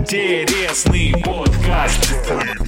[0.00, 2.10] Интересный подкаст.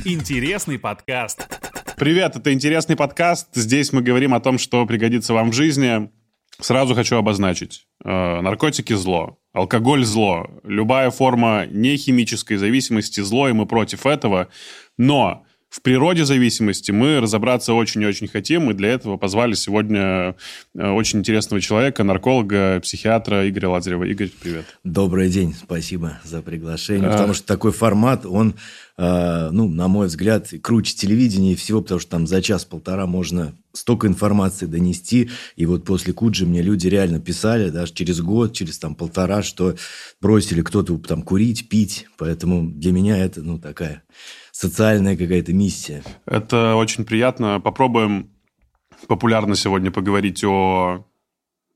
[0.04, 1.48] Интересный подкаст.
[1.96, 3.48] Привет, это интересный подкаст.
[3.54, 6.10] Здесь мы говорим о том, что пригодится вам в жизни.
[6.60, 7.86] Сразу хочу обозначить.
[8.04, 9.38] Э, наркотики– зло.
[9.54, 10.46] Алкоголь– зло.
[10.62, 14.48] Любая форма нехимической зависимости– зло, и мы против этого.
[14.98, 20.36] Но в природе зависимости мы разобраться очень и очень хотим, и для этого позвали сегодня
[20.74, 24.04] э, очень интересного человека, нарколога, психиатра Игоря Лазарева.
[24.04, 24.66] Игорь, привет.
[24.84, 27.12] Добрый день, спасибо за приглашение, а...
[27.12, 28.54] потому что такой формат, он,
[28.98, 33.54] э, ну, на мой взгляд, круче телевидения и всего, потому что там за час-полтора можно
[33.72, 38.78] столько информации донести, и вот после Куджи мне люди реально писали, даже через год, через
[38.78, 39.74] там полтора, что
[40.20, 44.02] бросили кто-то там курить, пить, поэтому для меня это, ну, такая
[44.52, 46.04] социальная какая-то миссия.
[46.26, 47.60] Это очень приятно.
[47.60, 48.30] Попробуем
[49.08, 51.04] популярно сегодня поговорить о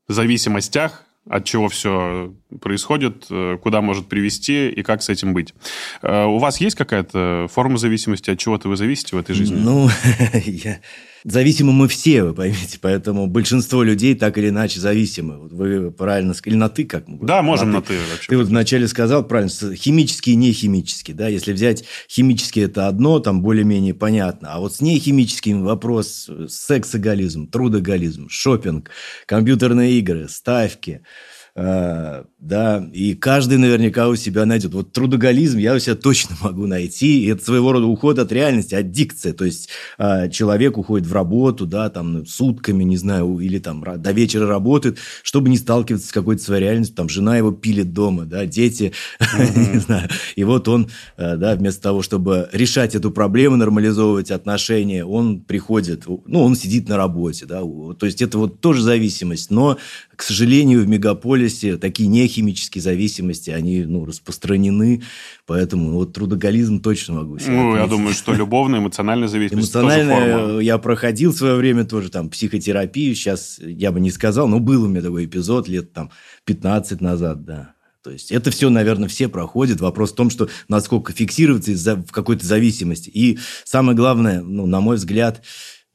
[0.07, 5.53] зависимостях, от чего все происходит, э, куда может привести и как с этим быть.
[6.01, 9.59] Э, у вас есть какая-то форма зависимости, от чего-то вы зависите в этой жизни?
[9.59, 9.89] Ну,
[10.33, 10.79] я
[11.23, 15.37] Зависимы мы все, вы поймите, поэтому большинство людей так или иначе зависимы.
[15.37, 17.05] Вот вы правильно сказали, или на «ты» как?
[17.25, 17.93] Да, можем на «ты».
[17.93, 18.29] На ты вообще.
[18.29, 21.15] Ты вот вначале сказал правильно, химические и нехимические.
[21.15, 21.27] Да?
[21.27, 24.53] Если взять химические, это одно, там более-менее понятно.
[24.53, 28.91] А вот с нехимическими вопрос сексоголизм, трудоголизм, шопинг,
[29.25, 31.26] компьютерные игры, ставки– Э,
[31.57, 34.75] да, и каждый наверняка у себя найдет.
[34.75, 38.75] Вот трудоголизм я у себя точно могу найти, и это своего рода уход от реальности,
[38.75, 43.57] от дикции, то есть э, человек уходит в работу, да, там сутками, не знаю, или
[43.57, 47.91] там до вечера работает, чтобы не сталкиваться с какой-то своей реальностью, там жена его пилит
[47.91, 48.93] дома, да, дети,
[49.73, 55.03] не знаю, и вот он, э, да, вместо того, чтобы решать эту проблему, нормализовывать отношения,
[55.03, 59.79] он приходит, ну, он сидит на работе, да, то есть это вот тоже зависимость, но
[60.15, 65.03] к сожалению, в мегаполисе такие нехимические зависимости, они ну, распространены,
[65.45, 67.83] поэтому вот трудоголизм точно могу себе Ну, отметить.
[67.83, 72.29] я думаю, что любовная, эмоциональная зависимость Эмоциональная, тоже я проходил в свое время тоже там
[72.29, 76.11] психотерапию, сейчас я бы не сказал, но был у меня такой эпизод лет там
[76.45, 77.73] 15 назад, да.
[78.03, 79.81] То есть это все, наверное, все проходят.
[79.81, 83.09] Вопрос в том, что насколько фиксироваться в какой-то зависимости.
[83.09, 85.41] И самое главное, ну, на мой взгляд,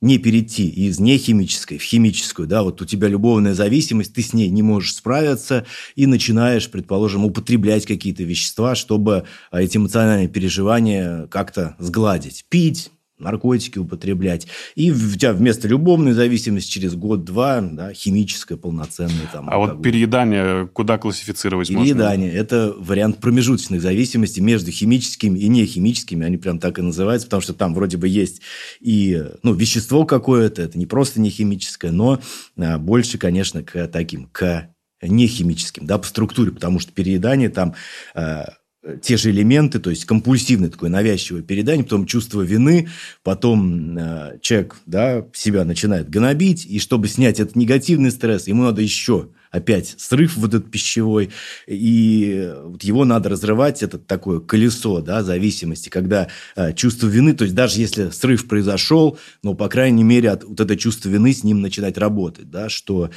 [0.03, 4.51] не перейти из нехимической в химическую, да, вот у тебя любовная зависимость, ты с ней
[4.51, 5.65] не можешь справиться
[5.95, 12.45] и начинаешь, предположим, употреблять какие-то вещества, чтобы а, эти эмоциональные переживания как-то сгладить.
[12.49, 12.91] Пить,
[13.23, 14.47] наркотики употреблять.
[14.75, 19.29] И у тебя вместо любовной зависимости через год-два да, химическая полноценная.
[19.33, 22.11] Там, а вот переедание куда классифицировать переедание, можно?
[22.11, 26.27] Переедание– это вариант промежуточных зависимостей между химическими и нехимическими.
[26.27, 28.43] Они прям так и называются, потому что там вроде бы есть
[28.81, 32.21] и ну, вещество какое-то, это не просто не химическое, но
[32.57, 34.69] а, больше, конечно, к таким, к
[35.03, 37.75] нехимическим, да, по структуре, потому что переедание там
[38.15, 38.53] а,
[39.01, 42.89] те же элементы, то есть компульсивное такое навязчивое передание, потом чувство вины,
[43.23, 48.83] потом э, человек да, себя начинает гнобить, и чтобы снять этот негативный стресс, ему надо
[48.83, 51.31] еще опять срыв вот этот пищевой,
[51.67, 57.45] и вот его надо разрывать, это такое колесо да, зависимости, когда э, чувство вины, то
[57.45, 61.45] есть даже если срыв произошел, но, по крайней мере, от, вот это чувство вины с
[61.45, 63.11] ним начинать работать, да, что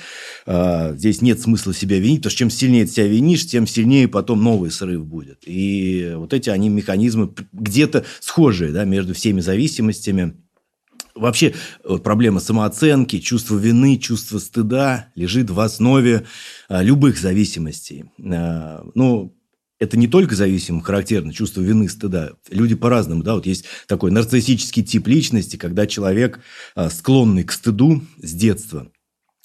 [0.46, 4.10] э, здесь нет смысла себя винить, потому что чем сильнее ты себя винишь, тем сильнее
[4.10, 5.40] потом новый срыв будет.
[5.46, 10.36] И вот эти они механизмы где-то схожие да, между всеми зависимостями,
[11.16, 11.54] Вообще
[11.84, 16.26] вот, проблема самооценки, чувство вины, чувство стыда лежит в основе
[16.68, 18.06] а, любых зависимостей.
[18.20, 19.34] А, ну,
[19.80, 22.34] это не только зависимым характерно, чувство вины, стыда.
[22.50, 26.42] Люди по-разному, да, вот есть такой нарциссический тип личности, когда человек
[26.76, 28.90] а, склонный к стыду с детства–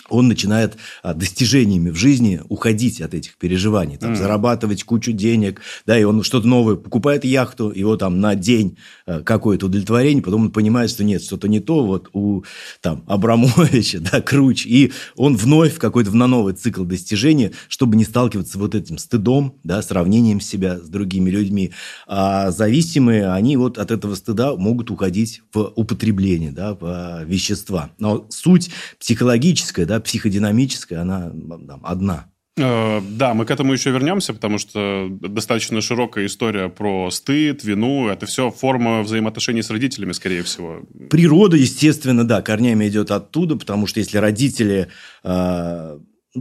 [0.09, 4.17] он начинает а, достижениями в жизни уходить от этих переживаний, там, mm.
[4.17, 9.21] зарабатывать кучу денег, да, и он что-то новое покупает яхту, его там на день а,
[9.21, 12.45] какое-то удовлетворение, потом он понимает, что нет, что-то не то, вот у
[12.81, 18.05] там Абрамовича, да, Круч, и он вновь в какой-то на новый цикл достижения, чтобы не
[18.05, 21.73] сталкиваться вот этим стыдом, да, сравнением себя с другими людьми,
[22.07, 27.91] а зависимые, они вот от этого стыда могут уходить в употребление, да, в вещества.
[27.99, 32.27] Но суть психологическая, да, психодинамическая, она там, одна.
[32.57, 38.09] Э, да, мы к этому еще вернемся, потому что достаточно широкая история про стыд, вину.
[38.09, 40.83] Это все форма взаимоотношений с родителями, скорее всего.
[41.11, 44.89] Природа, естественно, да, корнями идет оттуда, потому что если родители...
[45.25, 45.99] Э,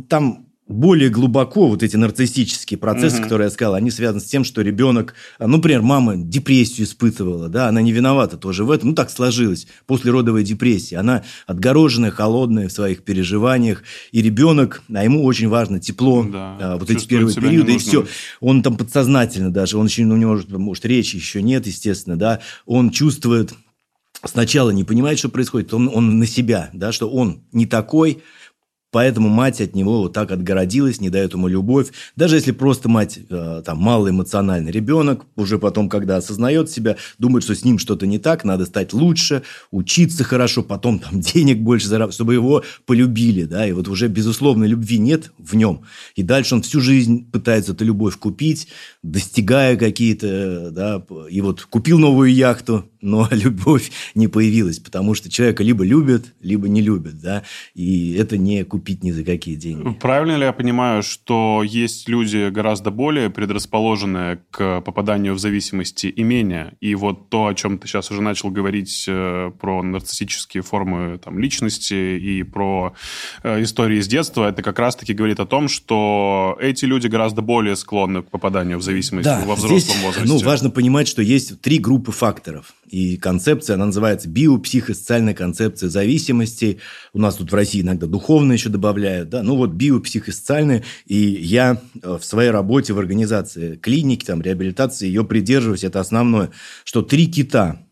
[0.07, 3.23] там более глубоко вот эти нарциссические процессы, угу.
[3.23, 7.67] которые я сказал, они связаны с тем, что ребенок, ну, например, мама депрессию испытывала, да,
[7.67, 12.71] она не виновата тоже в этом, ну, так сложилось, послеродовая депрессия, она отгороженная, холодная в
[12.71, 17.73] своих переживаниях, и ребенок, а ему очень важно тепло, да, а, вот эти первые периоды,
[17.73, 18.05] и все,
[18.39, 22.41] он там подсознательно даже, он еще, ну, у него, может, речи еще нет, естественно, да,
[22.67, 23.53] он чувствует
[24.23, 28.21] сначала не понимает, что происходит, он, он на себя, да, что он не такой,
[28.91, 31.89] Поэтому мать от него вот так отгородилась, не дает ему любовь.
[32.15, 37.53] Даже если просто мать э, там малоэмоциональный ребенок, уже потом, когда осознает себя, думает, что
[37.53, 42.15] с ним что-то не так, надо стать лучше, учиться хорошо, потом там денег больше зарабатывать,
[42.15, 45.81] чтобы его полюбили, да, и вот уже безусловной любви нет в нем.
[46.15, 48.69] И дальше он всю жизнь пытается эту любовь купить,
[49.03, 55.63] достигая какие-то, да, и вот купил новую яхту, но любовь не появилась, потому что человека
[55.63, 57.43] либо любят, либо не любят, да,
[57.75, 59.93] и это не купить ни за какие деньги.
[59.99, 66.23] Правильно ли я понимаю, что есть люди гораздо более предрасположенные к попаданию в зависимости и
[66.23, 71.19] менее, и вот то, о чем ты сейчас уже начал говорить э, про нарциссические формы
[71.23, 72.93] там, личности и про
[73.43, 77.75] э, истории с детства, это как раз-таки говорит о том, что эти люди гораздо более
[77.75, 80.29] склонны к попаданию в зависимость да, во взрослом здесь, возрасте.
[80.29, 82.73] Ну, важно понимать, что есть три группы факторов.
[82.89, 86.79] И концепция, она называется биопсихосоциальная концепция зависимости.
[87.13, 89.29] У нас тут в России иногда духовно еще добавляют.
[89.29, 89.43] Да?
[89.43, 90.83] Ну вот биопсихосоциальная.
[91.05, 95.83] И я э, в своей работе в организации клиники, там, реабилитации ее придерживаюсь.
[95.83, 96.51] Это основное,
[96.83, 97.85] что три кита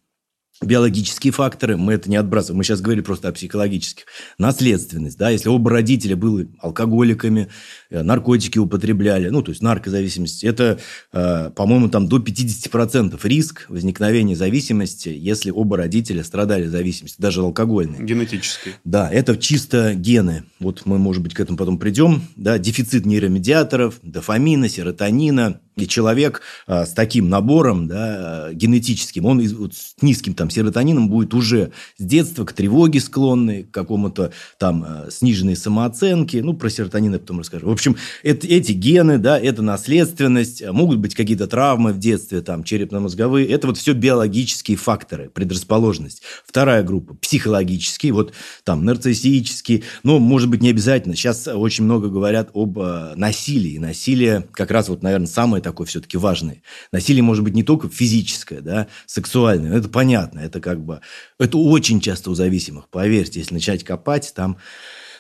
[0.62, 4.06] биологические факторы, мы это не отбрасываем, мы сейчас говорили просто о психологических.
[4.38, 7.50] Наследственность, да, если оба родителя были алкоголиками,
[7.90, 10.80] наркотики употребляли, ну, то есть наркозависимость, это,
[11.14, 18.04] э, по-моему, там до 50% риск возникновения зависимости, если оба родителя страдали зависимостью, даже алкогольной.
[18.04, 18.72] Генетически.
[18.84, 20.44] Да, это чисто гены.
[20.60, 22.24] Вот мы, может быть, к этому потом придем.
[22.36, 29.76] Да, дефицит нейромедиаторов, дофамина, серотонина, и человек э, с таким набором да, генетическим, он вот,
[29.76, 35.12] с низким там, серотонином будет уже с детства к тревоге склонный, к какому-то там э,
[35.12, 36.42] сниженной самооценке.
[36.42, 37.70] Ну, про серотонин я потом расскажу.
[37.78, 43.48] Общем, это, эти гены, да, это наследственность, могут быть какие-то травмы в детстве, там, черепно-мозговые.
[43.48, 46.24] Это вот все биологические факторы, предрасположенность.
[46.46, 48.34] Вторая группа– психологические, вот
[48.64, 49.84] там нарциссические.
[50.02, 51.16] Ну, может быть, не обязательно.
[51.16, 53.78] Сейчас очень много говорят об э, насилии.
[53.78, 56.64] Насилие как раз вот, наверное, самое такой все-таки важный.
[56.92, 61.02] Насилие может быть не только физическое, да, сексуальное, это понятно, это как бы,
[61.40, 64.58] это очень часто у зависимых, поверьте, если начать копать, там,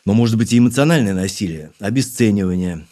[0.07, 2.88] но может быть и эмоциональное насилие, обесценивание,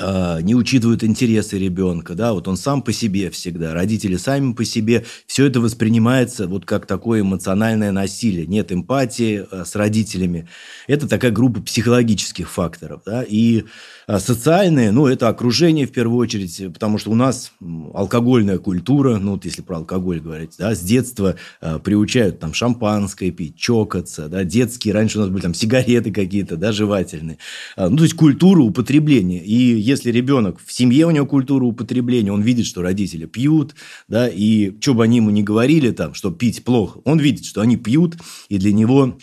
[0.00, 5.04] не учитывают интересы ребенка, да, вот он сам по себе всегда, родители сами по себе,
[5.26, 10.48] все это воспринимается вот как такое эмоциональное насилие, нет эмпатии а, с родителями,
[10.88, 13.64] это такая группа психологических факторов, да, и
[14.08, 17.52] а, социальные, ну, это окружение в первую очередь, потому что у нас
[17.94, 21.36] алкогольная культура, ну, вот если про алкоголь говорить, да, с детства
[21.84, 26.72] приучают там шампанское пить, чокаться, да, детские, раньше у нас были там сигареты какие-то, да,
[26.72, 27.38] жевательные,
[27.76, 32.42] ну, то есть культура употребления, и если ребенок в семье у него культура употребления, он
[32.42, 33.74] видит, что родители пьют,
[34.08, 37.60] да, и что бы они ему ни говорили там, что пить плохо, он видит, что
[37.60, 38.16] они пьют,
[38.48, 39.18] и для него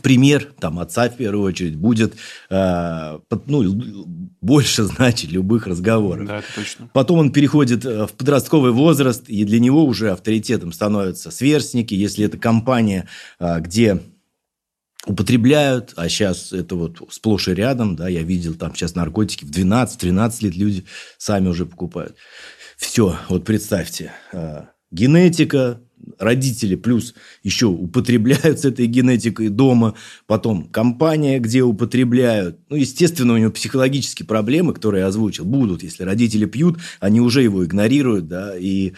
[0.00, 2.14] пример там отца в первую очередь будет
[2.48, 4.06] э, ну,
[4.40, 6.26] больше значить любых разговоров.
[6.26, 6.90] Да, это точно.
[6.92, 11.94] Потом он переходит э, в подростковый возраст, и для него уже авторитетом становятся сверстники.
[11.94, 13.08] Если это компания,
[13.38, 14.00] э, где
[15.06, 19.50] употребляют, а сейчас это вот сплошь и рядом, да, я видел там сейчас наркотики в
[19.50, 20.84] 12-13 лет люди
[21.18, 22.16] сами уже покупают.
[22.76, 25.80] Все, вот представьте, а, генетика,
[26.18, 29.94] родители плюс еще употребляют с этой генетикой дома,
[30.26, 32.58] потом компания, где употребляют.
[32.68, 35.82] Ну, естественно, у него психологические проблемы, которые я озвучил, будут.
[35.82, 38.92] Если родители пьют, они уже его игнорируют, да, и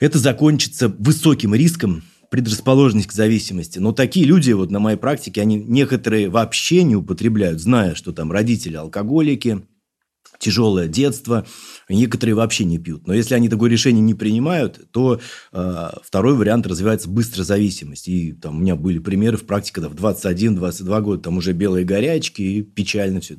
[0.00, 3.78] это закончится высоким риском предрасположенность к зависимости.
[3.78, 8.32] Но такие люди, вот на моей практике, они некоторые вообще не употребляют, зная, что там
[8.32, 9.62] родители алкоголики,
[10.38, 11.46] тяжелое детство,
[11.88, 13.06] некоторые вообще не пьют.
[13.06, 15.20] Но если они такое решение не принимают, то
[15.52, 18.08] э, второй вариант развивается быстро зависимость.
[18.08, 21.84] И там у меня были примеры в практике, да, в 21-22 года там уже белые
[21.84, 23.36] горячки, и печально все.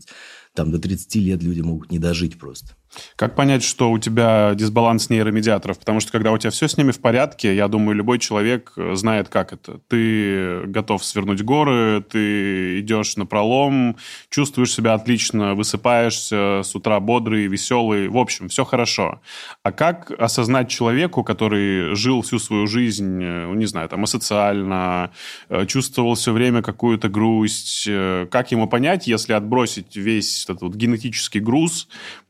[0.53, 2.75] Там до 30 лет люди могут не дожить просто.
[3.15, 5.79] Как понять, что у тебя дисбаланс нейромедиаторов?
[5.79, 9.29] Потому что когда у тебя все с ними в порядке, я думаю, любой человек знает,
[9.29, 9.79] как это.
[9.87, 13.97] Ты готов свернуть горы, ты идешь на пролом,
[14.29, 18.07] чувствуешь себя отлично, высыпаешься с утра бодрый, веселый.
[18.07, 19.21] В общем, все хорошо.
[19.63, 25.11] А как осознать человеку, который жил всю свою жизнь, ну, не знаю, там, асоциально,
[25.49, 30.75] э, чувствовал все время какую-то грусть, э, как ему понять, если отбросить весь этот вот
[30.75, 31.87] генетический груз,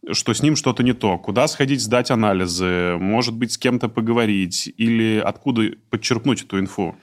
[0.10, 1.18] что с ним что-то не то.
[1.18, 2.98] Куда сходить сдать анализы?
[2.98, 4.74] Может быть, с кем-то поговорить?
[4.78, 6.96] Или откуда подчеркнуть эту инфу?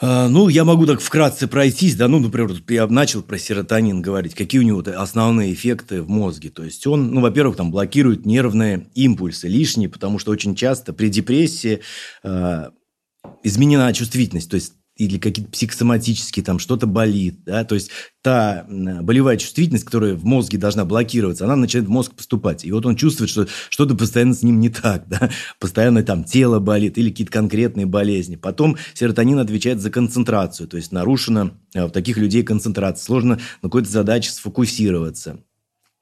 [0.00, 4.34] А, ну, я могу так вкратце пройтись, да, ну, например, я начал про серотонин говорить,
[4.36, 6.50] какие у него основные эффекты в мозге.
[6.50, 11.08] То есть он, ну, во-первых, там блокирует нервные импульсы лишние, потому что очень часто при
[11.08, 11.80] депрессии
[12.22, 12.70] э,
[13.42, 17.90] изменена чувствительность, то есть или какие-то психосоматические, там что-то болит, да, то есть
[18.20, 22.64] та болевая чувствительность, которая в мозге должна блокироваться, она начинает в мозг поступать.
[22.64, 26.58] И вот он чувствует, что что-то постоянно с ним не так, да, постоянно там тело
[26.58, 28.34] болит или какие-то конкретные болезни.
[28.34, 33.68] Потом серотонин отвечает за концентрацию, то есть нарушена у э, таких людей концентрация, сложно на
[33.68, 35.38] какой-то задаче сфокусироваться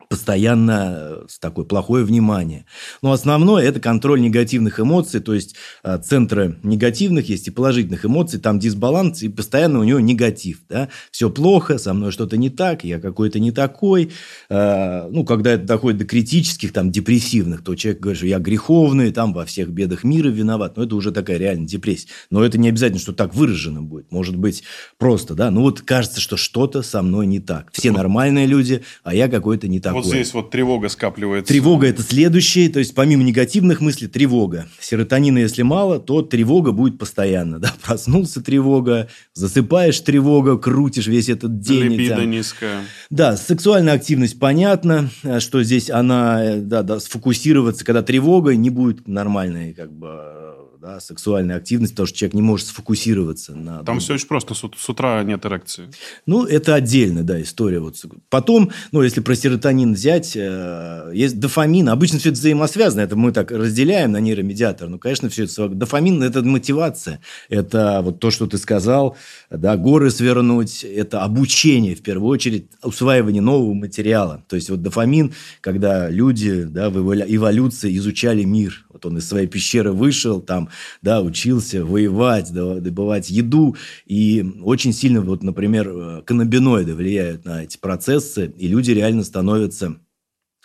[0.08, 2.66] постоянно э, с такое плохое внимание.
[3.02, 8.40] Но основное– это контроль негативных эмоций, то есть э, центры негативных есть и положительных эмоций,
[8.40, 10.60] там дисбаланс, и постоянно у него негатив.
[10.68, 10.88] Да?
[11.10, 14.12] Все плохо, со мной что-то не так, я какой-то не такой.
[14.48, 19.12] Э, ну, когда это доходит до критических, там, депрессивных, то человек говорит, что я греховный,
[19.12, 20.76] там, во всех бедах мира виноват.
[20.76, 22.08] Но это уже такая реальная депрессия.
[22.30, 24.12] Но это не обязательно, что так выражено будет.
[24.12, 24.62] Может быть,
[24.98, 27.70] просто, да, ну вот кажется, что что-то со мной не так.
[27.72, 31.52] Все нормальные люди, а я какой-то не такой вот здесь вот тревога скапливается.
[31.52, 34.66] Тревога– это следующее, то есть помимо негативных мыслей, тревога.
[34.80, 37.58] Серотонина, если мало, то тревога будет постоянно.
[37.58, 37.72] Да?
[37.84, 41.84] Проснулся тревога, засыпаешь тревога, крутишь весь этот день.
[41.92, 42.82] Либидо низкая.
[43.10, 49.74] Да, сексуальная активность понятно, что здесь она, да, да, сфокусироваться, когда тревога не будет нормальной,
[49.74, 53.82] как бы да, сексуальная активность, потому что человек не может сфокусироваться на...
[53.84, 55.90] Там все очень просто, с, с утра нет эрекции.
[56.26, 57.80] Ну, это отдельная, да, история.
[57.80, 57.96] Вот.
[58.28, 61.88] Потом, ну, если про серотонин взять, э, есть дофамин.
[61.88, 64.88] Обычно все это взаимосвязано, это мы так разделяем на нейромедиатор.
[64.88, 65.68] Ну, конечно, все это...
[65.68, 67.20] Дофамин– это мотивация.
[67.48, 69.16] Это вот то, что ты сказал,
[69.50, 74.44] да, горы свернуть, это обучение, в первую очередь, усваивание нового материала.
[74.48, 79.46] То есть, вот дофамин, когда люди да, в эволюции изучали мир, вот он из своей
[79.46, 80.65] пещеры вышел, там,
[81.02, 83.76] да, учился воевать, добывать еду.
[84.06, 89.96] И очень сильно, вот, например, э, каннабиноиды влияют на эти процессы, и люди реально становятся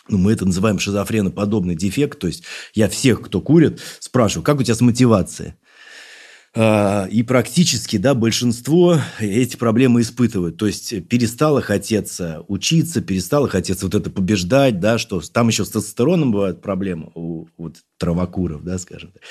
[0.08, 2.18] ну, мы это называем шизофреноподобный дефект.
[2.18, 2.42] То есть
[2.74, 5.54] я всех, кто курит, спрашиваю, как у тебя с мотивацией?
[6.54, 10.58] А, и практически, да, большинство эти проблемы испытывают.
[10.58, 15.70] То есть перестало хотеться учиться, перестало хотеться вот это побеждать, да, что там еще с
[15.70, 19.22] тестостероном бывают проблемы у вот травокуров, да, скажем так.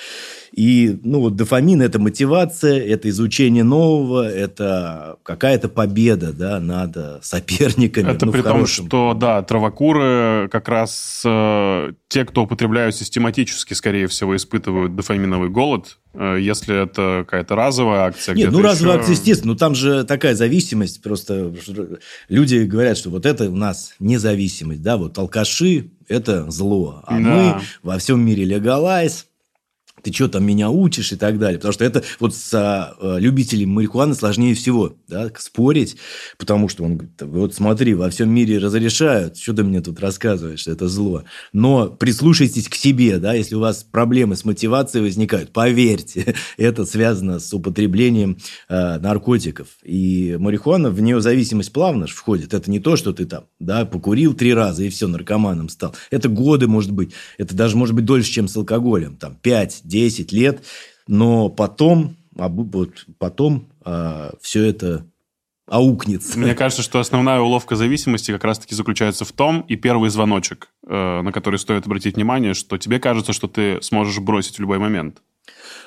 [0.53, 8.11] И, ну, вот дофамин– это мотивация, это изучение нового, это какая-то победа, да, над соперниками.
[8.11, 14.07] Это ну, при том, что, да, травокуры как раз э, те, кто употребляют систематически, скорее
[14.07, 18.35] всего, испытывают дофаминовый голод, э, если это какая-то разовая акция.
[18.35, 19.01] Нет, ну, разовая еще...
[19.01, 21.53] акция, естественно, но там же такая зависимость, просто
[22.29, 27.19] люди говорят, что вот это у нас независимость, да, вот алкаши– это зло, а да.
[27.19, 29.27] мы во всем мире легалайз,
[30.03, 31.57] ты что там меня учишь и так далее.
[31.57, 35.97] Потому что это вот с а, любителем марихуаны сложнее всего да, спорить,
[36.37, 40.67] потому что он говорит, вот смотри, во всем мире разрешают, что ты мне тут рассказываешь,
[40.67, 41.23] это зло.
[41.53, 47.39] Но прислушайтесь к себе, да, если у вас проблемы с мотивацией возникают, поверьте, это связано
[47.39, 48.37] с употреблением
[48.69, 49.67] э, наркотиков.
[49.83, 52.53] И марихуана в нее зависимость плавно входит.
[52.53, 55.95] Это не то, что ты там, да, покурил три раза и все, наркоманом стал.
[56.09, 60.31] Это годы, может быть, это даже может быть дольше, чем с алкоголем, там, 5, 10
[60.31, 60.63] лет,
[61.07, 65.05] но потом, вот, потом э, все это
[65.67, 66.37] аукнется.
[66.39, 71.21] Мне кажется, что основная уловка зависимости как раз-таки заключается в том, и первый звоночек, э,
[71.21, 75.21] на который стоит обратить внимание, что тебе кажется, что ты сможешь бросить в любой момент.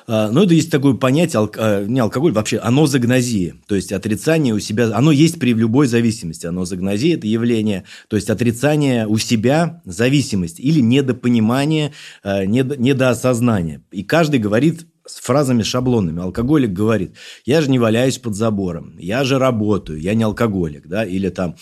[0.07, 1.57] А, но это есть такое понятие, алк...
[1.57, 3.55] А, не алкоголь, вообще анозагнозия.
[3.67, 6.45] То есть отрицание у себя, оно есть при любой зависимости.
[6.45, 11.93] Анозагнозия– это явление, то есть отрицание у себя зависимости или недопонимание,
[12.23, 13.83] а, недоосознание.
[13.91, 16.21] И каждый говорит с фразами шаблонными.
[16.21, 21.05] Алкоголик говорит, я же не валяюсь под забором, я же работаю, я не алкоголик, да,
[21.05, 21.57] или там,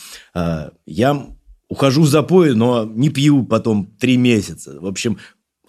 [0.86, 1.28] я
[1.68, 4.80] ухожу в запой, но не пью потом три месяца.
[4.80, 5.18] В общем,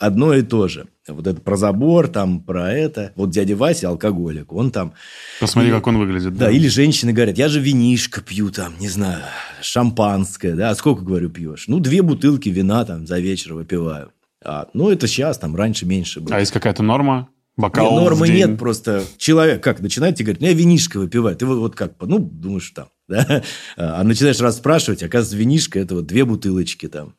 [0.07, 0.87] одно и то же.
[1.09, 3.13] Вот это про забор, там про это.
[3.17, 4.95] Вот дядя Вася, алкоголик, он там...
[5.41, 6.33] Посмотри, и, как он выглядит.
[6.35, 9.23] Да, да, или женщины говорят, я же винишко пью, там, не знаю,
[9.61, 11.65] шампанское, да, а сколько, говорю, пьешь?
[11.69, 14.13] Ну, две бутылки вина там за вечер выпиваю.
[14.45, 16.37] А, ну, это сейчас, там, раньше меньше было.
[16.37, 17.29] А есть какая-то норма?
[17.57, 21.37] Бокал нет, нормы нет, просто человек как начинает тебе говорить, ну, я винишко выпиваю.
[21.37, 23.43] Ты вот, вот как, ну, думаешь, там, да?
[23.77, 27.15] А начинаешь расспрашивать, оказывается, винишко– это вот две бутылочки там.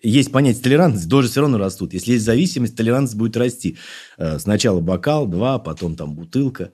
[0.00, 1.92] Есть понятие толерантности, дозы все равно растут.
[1.92, 3.78] Если есть зависимость, толерантность будет расти.
[4.16, 6.70] Э, сначала бокал, два, потом там бутылка.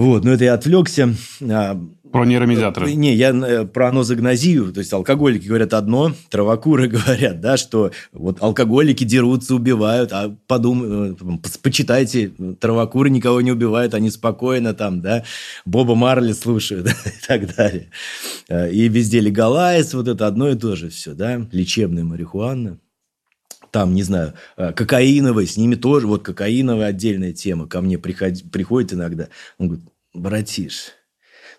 [0.00, 1.14] Вот, но это я отвлекся.
[1.42, 1.78] А,
[2.10, 2.94] про нейромедиаторы.
[2.94, 4.72] Не, я э, про анозагнозию.
[4.72, 11.12] То есть, алкоголики говорят одно, травокуры говорят, да, что вот алкоголики дерутся, убивают, а подум...
[11.12, 11.14] Э,
[11.62, 15.24] почитайте, травокуры никого не убивают, они спокойно там, да,
[15.66, 17.90] Боба Марли слушают и так далее.
[18.48, 22.78] Э, и везде легалайз, вот это одно и то же все, да, лечебная марихуана
[23.70, 28.92] там, не знаю, кокаиновые, с ними тоже, вот кокаиновая отдельная тема, ко мне приходит, приходит
[28.92, 30.92] иногда, он говорит, братиш,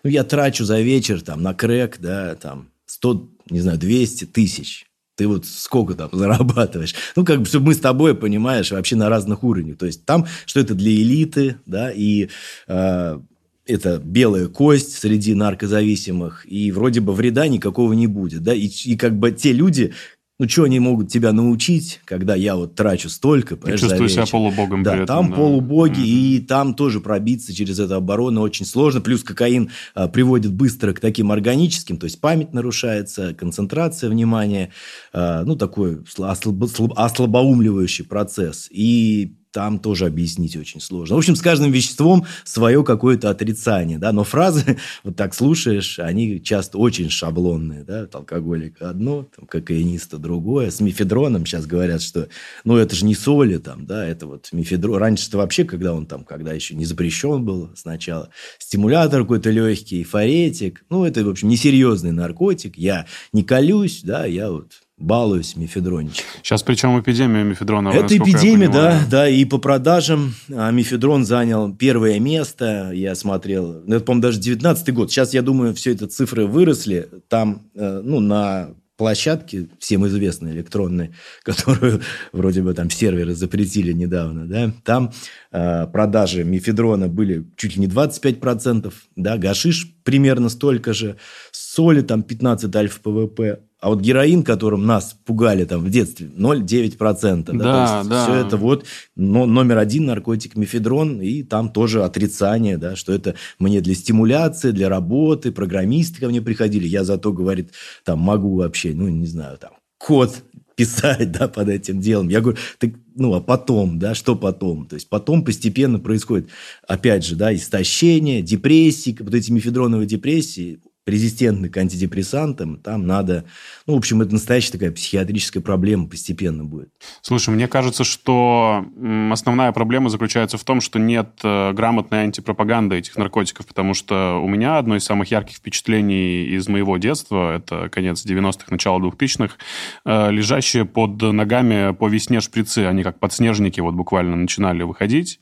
[0.02, 4.86] ну, я трачу за вечер там на крэк, да, там 100, не знаю, 200 тысяч.
[5.16, 6.94] Ты вот сколько там зарабатываешь?
[7.16, 9.78] Ну, как бы, чтобы мы с тобой, понимаешь, вообще на разных уровнях.
[9.78, 12.28] То есть, там, что это для элиты, да, и
[12.66, 13.20] э,
[13.66, 18.96] это белая кость среди наркозависимых, и вроде бы вреда никакого не будет, да, и, и
[18.96, 19.94] как бы те люди,
[20.42, 24.82] ну, что они могут тебя научить, когда я вот трачу столько, Ты чувствую себя полубогом.
[24.82, 25.36] Да, там да.
[25.36, 26.36] полубоги, mm-hmm.
[26.36, 29.00] и там тоже пробиться через эту оборону очень сложно.
[29.00, 34.72] Плюс кокаин а, приводит быстро к таким органическим, то есть память нарушается, концентрация внимания,
[35.12, 38.66] а, ну, такой ослабо- ослабоумливающий процесс.
[38.72, 41.14] И там тоже объяснить очень сложно.
[41.14, 46.42] В общем, с каждым веществом свое какое-то отрицание, да, но фразы, вот так слушаешь, они
[46.42, 52.28] часто очень шаблонные, да, алкоголик одно, там, кокаиниста другое, с мифедроном сейчас говорят, что,
[52.64, 56.24] ну, это же не соли там, да, это вот мифедрон, раньше-то вообще, когда он там,
[56.24, 62.12] когда еще не запрещен был сначала, стимулятор какой-то легкий, форетик, ну, это, в общем, несерьезный
[62.12, 66.24] наркотик, я не колюсь, да, я вот балуюсь мифедрончиком.
[66.42, 67.90] Сейчас причем эпидемия мифедрона.
[67.90, 73.96] Это эпидемия, да, да, и по продажам а, мифедрон занял первое место, я смотрел, ну,
[73.96, 75.10] это, по-моему, даже 19 год.
[75.10, 81.10] Сейчас, я думаю, все это цифры выросли, там, э, ну, на площадке, всем известной электронной,
[81.42, 85.12] которую вроде бы там серверы запретили недавно, да, там
[85.50, 91.16] э, продажи мифедрона были чуть ли не 25%, да, гашиш примерно столько же,
[91.50, 97.44] соли там 15 альфа-ПВП, а вот героин, которым нас пугали там в детстве, 0,9%.
[97.52, 98.24] Да, да, да.
[98.24, 98.84] Все это вот
[99.16, 104.70] но, номер один наркотик мифедрон, и там тоже отрицание, да, что это мне для стимуляции,
[104.70, 107.72] для работы, программисты ко мне приходили, я зато, говорит,
[108.04, 110.32] там могу вообще, ну, не знаю, там, код
[110.76, 112.28] писать, да, под этим делом.
[112.28, 114.86] Я говорю, так, ну, а потом, да, что потом?
[114.86, 116.50] То есть, потом постепенно происходит,
[116.86, 123.44] опять же, да, истощение, депрессии, вот эти мифедроновые депрессии, резистентны к антидепрессантам, там надо...
[123.86, 126.90] Ну, в общем, это настоящая такая психиатрическая проблема постепенно будет.
[127.22, 128.84] Слушай, мне кажется, что
[129.30, 134.48] основная проблема заключается в том, что нет э, грамотной антипропаганды этих наркотиков, потому что у
[134.48, 139.56] меня одно из самых ярких впечатлений из моего детства, это конец 90-х, начало 2000-х,
[140.04, 145.40] э, лежащие под ногами по весне шприцы, они как подснежники вот буквально начинали выходить.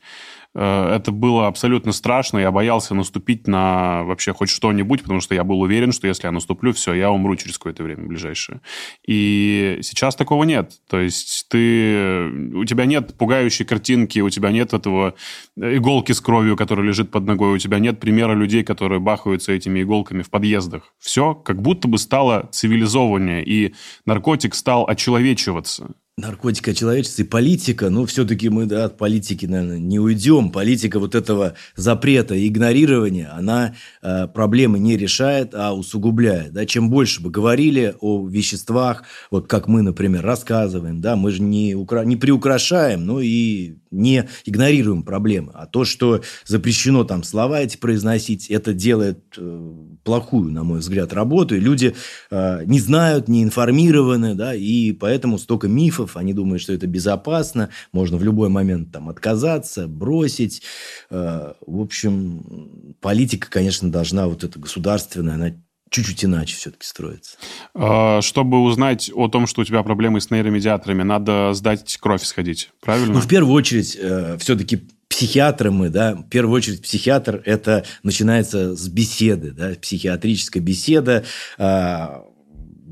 [0.53, 2.39] Э, это было абсолютно страшно.
[2.39, 6.31] Я боялся наступить на вообще хоть что-нибудь, потому что я был уверен, что если я
[6.31, 8.61] наступлю, все, я умру через какое-то время ближайшее.
[9.07, 10.73] И сейчас такого нет.
[10.89, 12.27] То есть ты...
[12.53, 15.15] У тебя нет пугающей картинки, у тебя нет этого
[15.55, 19.81] иголки с кровью, которая лежит под ногой, у тебя нет примера людей, которые бахаются этими
[19.81, 20.93] иголками в подъездах.
[20.99, 23.73] Все как будто бы стало цивилизованнее, и
[24.05, 29.99] наркотик стал очеловечиваться наркотика человечества и политика, ну, все-таки мы да, от политики, наверное, не
[29.99, 30.51] уйдем.
[30.51, 36.53] Политика вот этого запрета и игнорирования, она э, проблемы не решает, а усугубляет.
[36.53, 36.65] Да?
[36.65, 41.75] Чем больше бы говорили о веществах, вот как мы, например, рассказываем, да, мы же не,
[41.75, 42.05] укра...
[42.05, 45.51] не приукрашаем, но и не игнорируем проблемы.
[45.53, 51.13] А то, что запрещено там слова эти произносить, это делает э, плохую, на мой взгляд,
[51.13, 51.55] работу.
[51.55, 51.93] И люди
[52.29, 57.69] э, не знают, не информированы, да, и поэтому столько мифов, они думают, что это безопасно,
[57.91, 60.61] можно в любой момент там отказаться, бросить.
[61.09, 65.51] Э, в общем, политика, конечно, должна вот эта государственная, она
[65.91, 67.37] чуть-чуть иначе все-таки строится.
[67.75, 72.71] А, чтобы узнать о том, что у тебя проблемы с нейромедиаторами, надо сдать кровь сходить,
[72.81, 73.13] правильно?
[73.15, 78.75] Ну, в первую очередь, э, все-таки психиатры мы, да, в первую очередь психиатр, это начинается
[78.75, 81.25] с беседы, да, психиатрическая беседа,
[81.57, 82.07] э,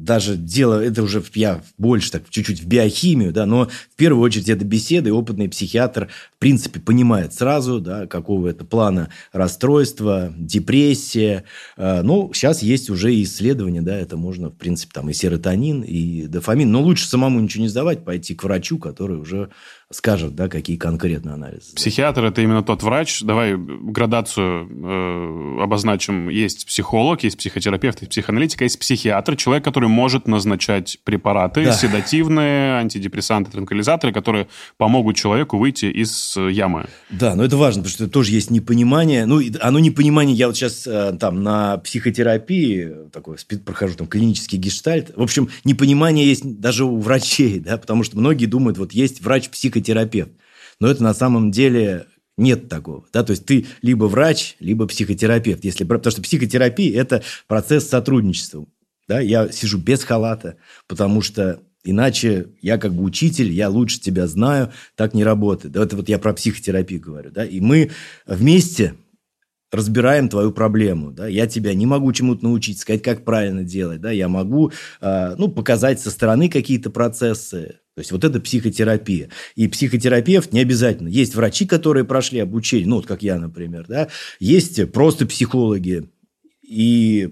[0.09, 4.49] даже дело, это уже я больше так чуть-чуть в биохимию, да, но в первую очередь
[4.49, 11.43] это беседы, опытный психиатр в принципе понимает сразу, да, какого это плана расстройства, депрессия.
[11.77, 16.25] Э, ну, сейчас есть уже исследования, да, это можно, в принципе, там и серотонин, и
[16.25, 19.49] дофамин, но лучше самому ничего не сдавать, пойти к врачу, который уже
[19.91, 21.73] скажет, да, какие конкретно анализы.
[21.75, 23.23] Психиатр– это именно тот врач.
[23.23, 26.29] Давай градацию э, обозначим.
[26.29, 31.73] Есть психолог, есть психотерапевт, есть психоаналитик, а есть психиатр, человек, который может назначать препараты, да.
[31.73, 34.47] седативные, антидепрессанты, транквилизаторы, которые
[34.77, 36.85] помогут человеку выйти из ямы.
[37.09, 39.25] Да, но это важно, потому что это тоже есть непонимание.
[39.25, 45.13] Ну, оно непонимание, я вот сейчас э, там на психотерапии такой прохожу там клинический гештальт.
[45.15, 49.78] В общем, непонимание есть даже у врачей, да, потому что многие думают, вот есть врач-психотерапевт,
[49.79, 50.31] психотерапевт.
[50.79, 52.05] Но это на самом деле
[52.37, 53.05] нет такого.
[53.11, 53.23] Да?
[53.23, 55.63] То есть ты либо врач, либо психотерапевт.
[55.63, 55.83] Если...
[55.83, 58.65] Потому что психотерапия– это процесс сотрудничества.
[59.07, 59.19] Да?
[59.19, 60.55] Я сижу без халата,
[60.87, 65.73] потому что иначе я как бы учитель, я лучше тебя знаю, так не работает.
[65.73, 65.83] Да?
[65.83, 67.31] Это вот я про психотерапию говорю.
[67.31, 67.45] Да?
[67.45, 67.91] И мы
[68.25, 68.95] вместе
[69.71, 74.09] разбираем твою проблему, да, я тебя не могу чему-то научить, сказать, как правильно делать, да,
[74.09, 79.27] я могу, э, ну, показать со стороны какие-то процессы, то есть вот это психотерапия.
[79.55, 81.09] И психотерапевт не обязательно.
[81.09, 84.07] Есть врачи, которые прошли обучение, ну вот как я, например, да,
[84.39, 86.09] есть просто психологи.
[86.65, 87.29] И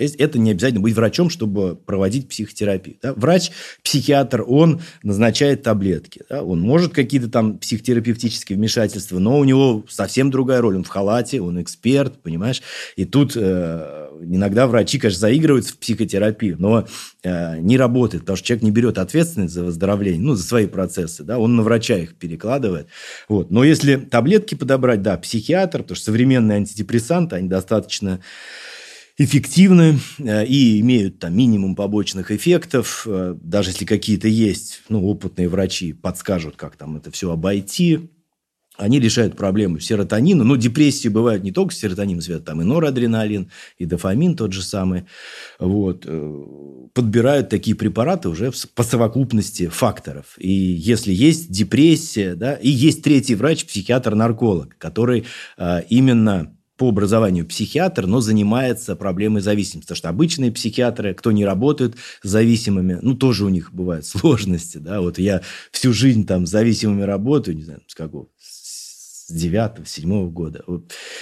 [0.00, 2.98] это не обязательно быть врачом, чтобы проводить психотерапию.
[3.02, 3.14] Да?
[3.14, 3.50] Врач,
[3.82, 6.22] психиатр, он назначает таблетки.
[6.30, 6.44] Да?
[6.44, 10.76] Он может какие-то там психотерапевтические вмешательства, но у него совсем другая роль.
[10.76, 12.62] Он в халате, он эксперт, понимаешь?
[12.94, 16.86] И тут э, иногда врачи, конечно, заигрываются в психотерапию, но
[17.22, 21.24] э, не работает, потому что человек не берет ответственность за выздоровление, ну, за свои процессы.
[21.24, 21.38] Да?
[21.38, 22.88] Он на врача их перекладывает.
[23.28, 23.50] Вот.
[23.50, 28.20] Но если таблетки подобрать, да, психиатр, потому что современные антидепрессанты, они достаточно
[29.18, 33.04] эффективны э, и имеют там минимум побочных эффектов.
[33.06, 38.10] Э, даже если какие-то есть, ну, опытные врачи подскажут, как там это все обойти.
[38.80, 40.44] Они решают проблему серотонина.
[40.44, 44.62] Но депрессии бывают не только с серотонином связаны, там и норадреналин, и дофамин тот же
[44.62, 45.04] самый.
[45.58, 46.04] Вот.
[46.06, 46.44] Э,
[46.94, 50.34] подбирают такие препараты уже по совокупности факторов.
[50.38, 55.24] И если есть депрессия, да, и есть третий врач, психиатр-нарколог, который
[55.88, 59.86] именно по образованию психиатр, но занимается проблемой зависимости.
[59.86, 64.78] Потому что обычные психиатры, кто не работают с зависимыми, ну, тоже у них бывают сложности.
[64.78, 65.02] Да?
[65.02, 68.59] Вот я всю жизнь там с зависимыми работаю, не знаю, с какого, с
[69.34, 70.64] девятого, седьмого года.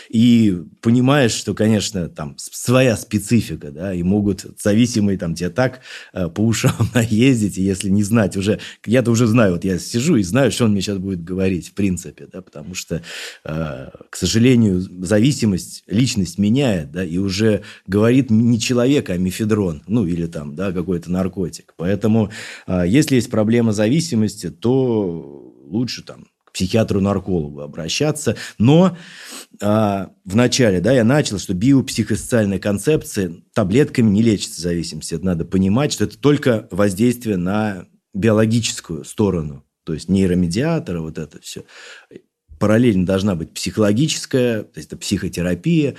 [0.08, 5.80] И понимаешь, что, конечно, там своя специфика, да, и могут зависимые там тебе так
[6.12, 10.16] э, по ушам наездить, и если не знать уже, я-то уже знаю, вот я сижу
[10.16, 13.02] и знаю, что он мне сейчас будет говорить, в принципе, да, потому что,
[13.44, 20.06] э, к сожалению, зависимость, личность меняет, да, и уже говорит не человек, а мифедрон, ну,
[20.06, 21.74] или там, да, какой-то наркотик.
[21.76, 22.30] Поэтому,
[22.66, 28.36] э, если есть проблема зависимости, то лучше там психиатру-наркологу обращаться.
[28.58, 28.96] Но
[29.60, 35.12] а, в начале да, я начал, что биопсихосоциальная концепция таблетками не лечится зависимость.
[35.12, 39.64] Это надо понимать, что это только воздействие на биологическую сторону.
[39.84, 41.64] То есть нейромедиаторы, вот это все.
[42.58, 45.94] Параллельно должна быть психологическая, то есть это психотерапия.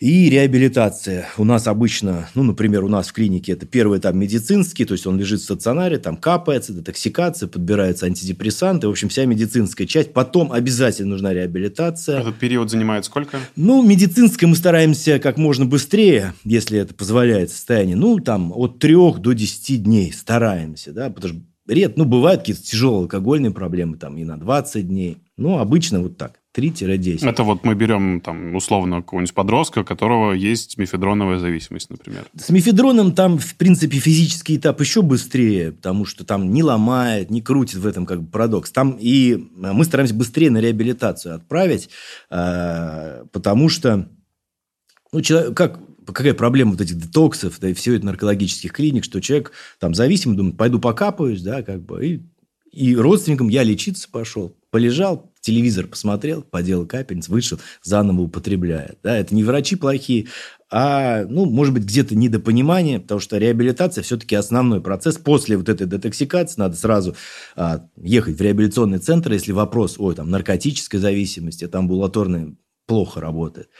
[0.00, 1.28] И реабилитация.
[1.38, 5.06] У нас обычно, ну, например, у нас в клинике это первый этап медицинский, то есть
[5.06, 10.12] он лежит в стационаре, там капается, детоксикация, подбираются антидепрессанты, в общем, вся медицинская часть.
[10.12, 12.20] Потом обязательно нужна реабилитация.
[12.20, 13.38] Этот период занимает сколько?
[13.56, 17.96] Ну, медицинская мы стараемся как можно быстрее, если это позволяет состояние.
[17.96, 22.62] Ну, там от трех до десяти дней стараемся, да, потому что ред, ну, бывают какие-то
[22.62, 25.18] тяжелые алкогольные проблемы, там, и на 20 дней.
[25.36, 26.40] Ну, обычно вот так.
[26.56, 27.28] 3-10.
[27.28, 32.26] Это вот мы берем там условно какого-нибудь подростка, у которого есть мефедроновая зависимость, например.
[32.36, 37.42] С мефедроном там, в принципе, физический этап еще быстрее, потому что там не ломает, не
[37.42, 38.70] крутит в этом как бы парадокс.
[38.70, 41.90] Там и а, мы стараемся быстрее на реабилитацию отправить,
[42.30, 44.08] а, потому что
[45.12, 49.20] ну, человек, как, какая проблема вот этих детоксов, да и всего это наркологических клиник, что
[49.20, 52.22] человек там зависим, думает, пойду покапаюсь, да, как бы, и,
[52.72, 54.56] и родственникам я лечиться пошел.
[54.76, 58.98] Полежал, телевизор посмотрел, поделал капельниц, вышел, заново употребляет.
[59.02, 60.26] Да, это не врачи плохие,
[60.70, 65.16] а, ну, может быть, где-то недопонимание, потому что реабилитация все-таки основной процесс.
[65.16, 67.16] После вот этой детоксикации надо сразу
[67.54, 73.70] а, ехать в реабилитационный центр, если вопрос о там, наркотической зависимости, это амбулаторная плохо работает.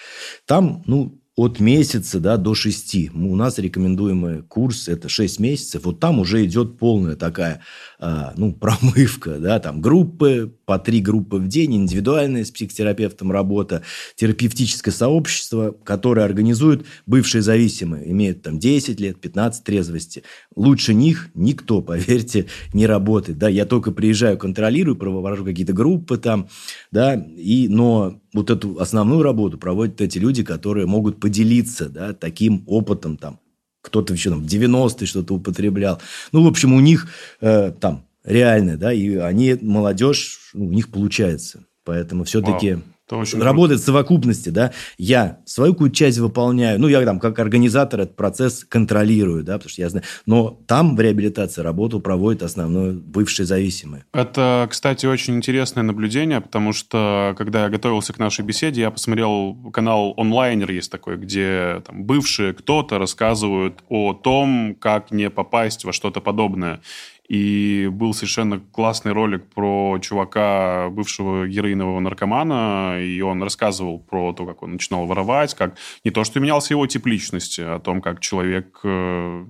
[0.46, 3.10] Там, ну, от месяца да, до шести.
[3.14, 5.84] У нас рекомендуемый курс– это 6 месяцев.
[5.84, 7.60] Вот там уже идет полная такая
[7.98, 9.38] а, ну, промывка.
[9.38, 13.82] Да, там группы, по три группы в день, индивидуальная с психотерапевтом работа,
[14.16, 20.24] терапевтическое сообщество, которое организует бывшие зависимые, имеют там 10 лет, 15 трезвости.
[20.56, 23.38] Лучше них никто, поверьте, не работает.
[23.38, 26.48] Да, я только приезжаю, контролирую, провожу какие-то группы там,
[26.90, 32.64] да, и, но вот эту основную работу проводят эти люди, которые могут поделиться, да, таким
[32.66, 33.38] опытом там,
[33.82, 36.00] кто-то еще там в 90-е что-то употреблял.
[36.32, 37.06] Ну, в общем, у них
[37.40, 41.64] э, там реально, да, и они, молодежь, ну, у них получается.
[41.84, 42.74] Поэтому все-таки...
[42.74, 42.82] Вау.
[43.06, 44.72] Это очень работает в совокупности, да.
[44.98, 49.70] Я свою какую-то часть выполняю, ну, я там как организатор этот процесс контролирую, да, потому
[49.70, 50.04] что я знаю.
[50.26, 54.06] Но там в реабилитации работу проводят основное бывшие зависимые.
[54.12, 59.54] Это, кстати, очень интересное наблюдение, потому что, когда я готовился к нашей беседе, я посмотрел
[59.72, 65.92] канал онлайнер есть такой, где там, бывшие кто-то рассказывают о том, как не попасть во
[65.92, 66.80] что-то подобное.
[67.28, 74.46] И был совершенно классный ролик про чувака, бывшего героинового наркомана, и он рассказывал про то,
[74.46, 78.00] как он начинал воровать, как не то, что менялся его тип личности, а о том,
[78.00, 79.44] как человек э,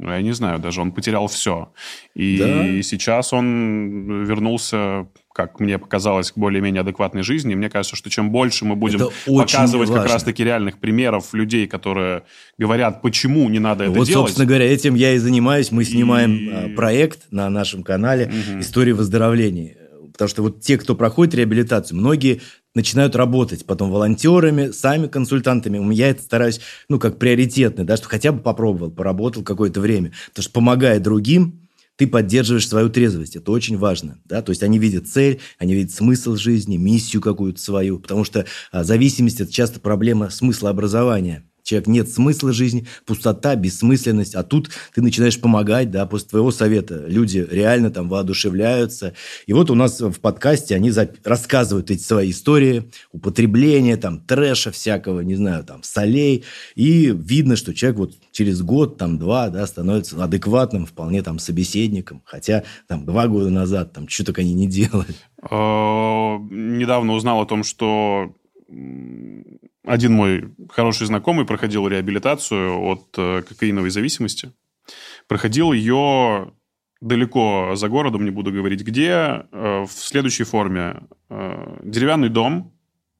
[0.00, 1.72] ну, я не знаю, даже он потерял все.
[2.14, 2.82] И да.
[2.82, 7.52] сейчас он вернулся как мне показалось, к более-менее адекватной жизни.
[7.52, 10.02] И мне кажется, что чем больше мы будем показывать важно.
[10.02, 12.24] как раз-таки реальных примеров людей, которые
[12.58, 14.16] говорят, почему не надо это вот, делать.
[14.16, 15.70] Вот, собственно говоря, этим я и занимаюсь.
[15.70, 16.50] Мы снимаем и...
[16.50, 18.60] А, проект на нашем канале угу.
[18.60, 19.79] «История выздоровления».
[20.20, 22.42] Потому что вот те, кто проходит реабилитацию, многие
[22.74, 25.94] начинают работать потом волонтерами, сами консультантами.
[25.94, 30.12] Я это стараюсь, ну, как приоритетно, да, что хотя бы попробовал, поработал какое-то время.
[30.28, 33.36] Потому что помогая другим, ты поддерживаешь свою трезвость.
[33.36, 34.18] Это очень важно.
[34.26, 34.42] Да?
[34.42, 37.98] То есть они видят цель, они видят смысл жизни, миссию какую-то свою.
[37.98, 44.34] Потому что а, зависимость– это часто проблема смысла образования человек нет смысла жизни, пустота, бессмысленность,
[44.34, 49.14] а тут ты начинаешь помогать, да, после твоего совета люди реально там воодушевляются.
[49.46, 50.92] И вот у нас в подкасте они
[51.24, 57.72] рассказывают эти свои истории, употребления, там, трэша всякого, не знаю, там, солей, и видно, что
[57.72, 63.28] человек вот через год, там, два, да, становится адекватным вполне там собеседником, хотя там два
[63.28, 65.14] года назад там что только они не делали.
[65.42, 68.34] А, недавно узнал о том, что
[69.84, 74.52] один мой хороший знакомый проходил реабилитацию от э, кокаиновой зависимости.
[75.26, 76.52] Проходил ее
[77.00, 81.02] далеко за городом, не буду говорить где, э, в следующей форме.
[81.28, 82.72] Э, деревянный дом,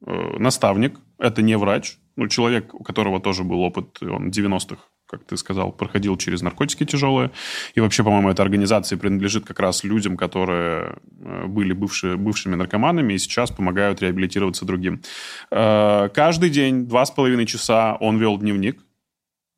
[0.02, 5.36] наставник, это не врач, ну, человек, у которого тоже был опыт, он 90-х как ты
[5.36, 7.30] сказал, проходил через наркотики тяжелые.
[7.74, 13.14] И вообще, по-моему, эта организация принадлежит как раз людям, которые э, были бывшие, бывшими наркоманами
[13.14, 15.02] и сейчас помогают реабилитироваться другим.
[15.50, 18.78] Э, каждый день, два с половиной часа он вел дневник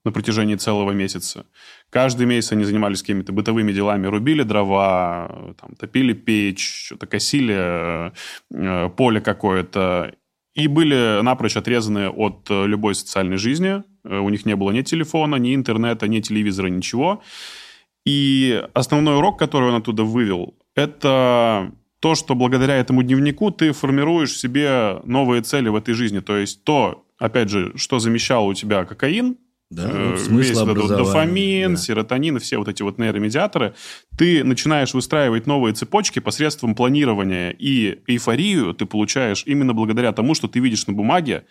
[0.05, 1.45] на протяжении целого месяца.
[1.91, 8.11] Каждый месяц они занимались какими-то бытовыми делами, рубили дрова, там, топили печь, что-то косили
[8.51, 10.15] э, поле какое-то.
[10.55, 15.37] И были напрочь отрезаны от любой социальной жизни, Э, у них не было ни телефона,
[15.37, 17.23] ни интернета, ни телевизора, ничего.
[18.05, 24.37] И основной урок, который он оттуда вывел, это то, что благодаря этому дневнику ты формируешь
[24.37, 26.19] себе новые цели в этой жизни.
[26.19, 29.37] То есть то, опять же, что замещало у тебя кокаин,
[29.71, 31.81] да, э, весь этот дофамин, да.
[31.81, 33.75] серотонин, все вот эти вот нейромедиаторы,
[34.19, 40.49] ты начинаешь выстраивать новые цепочки посредством планирования, и эйфорию ты получаешь именно благодаря тому, что
[40.49, 41.47] ты видишь на бумаге, Э,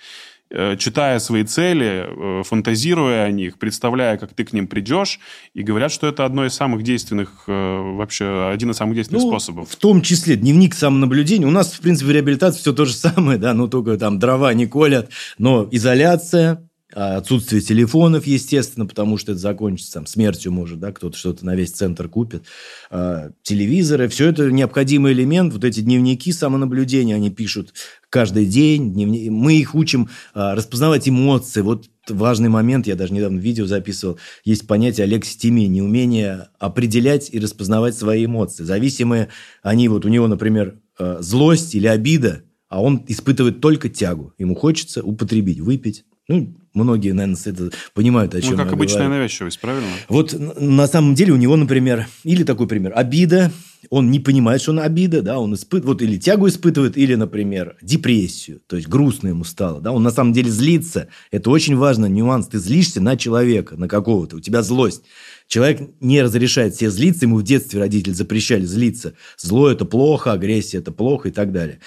[0.77, 5.19] читая свои цели, э, фантазируя о них, представляя, как ты к ним придешь,
[5.53, 9.29] и говорят, что это одно из самых действенных, э, вообще, один из самых действенных ну,
[9.29, 9.69] способов.
[9.69, 11.47] В том числе дневник самонаблюдения.
[11.47, 14.53] У нас, в принципе, в реабилитации все то же самое, да, но только там дрова
[14.53, 20.91] не колят, но изоляция, отсутствие телефонов, естественно, потому что это закончится там, смертью, может, да,
[20.91, 22.43] кто-то что-то на весь центр купит.
[22.89, 25.53] А, телевизоры, все это необходимый элемент.
[25.53, 27.73] Вот эти дневники самонаблюдения, они пишут
[28.09, 28.93] каждый день.
[28.93, 29.29] Дневни...
[29.29, 31.61] Мы их учим а, распознавать эмоции.
[31.61, 37.95] Вот важный момент, я даже недавно видео записывал, есть понятие алекситимии, неумение определять и распознавать
[37.95, 38.63] свои эмоции.
[38.63, 39.29] Зависимые
[39.61, 44.33] они, вот у него, например, а, злость или обида, а он испытывает только тягу.
[44.37, 49.15] Ему хочется употребить, выпить, ну, многие, наверное, это понимают, о чем Ну, как обычная говорю.
[49.15, 49.87] навязчивость, правильно?
[50.09, 53.51] Вот на самом деле у него, например, или такой пример, обида,
[53.89, 57.77] он не понимает, что он обида, да, он испытывает, вот или тягу испытывает, или, например,
[57.81, 61.07] депрессию, то есть грустно ему стало, да, он на самом деле злится.
[61.31, 62.47] Это очень важный нюанс.
[62.47, 65.03] Ты злишься на человека, на какого-то, у тебя злость.
[65.47, 69.13] Человек не разрешает себе злиться, ему в детстве родители запрещали злиться.
[69.37, 71.79] Зло– это плохо, агрессия– это плохо и так далее.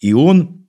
[0.00, 0.59] И он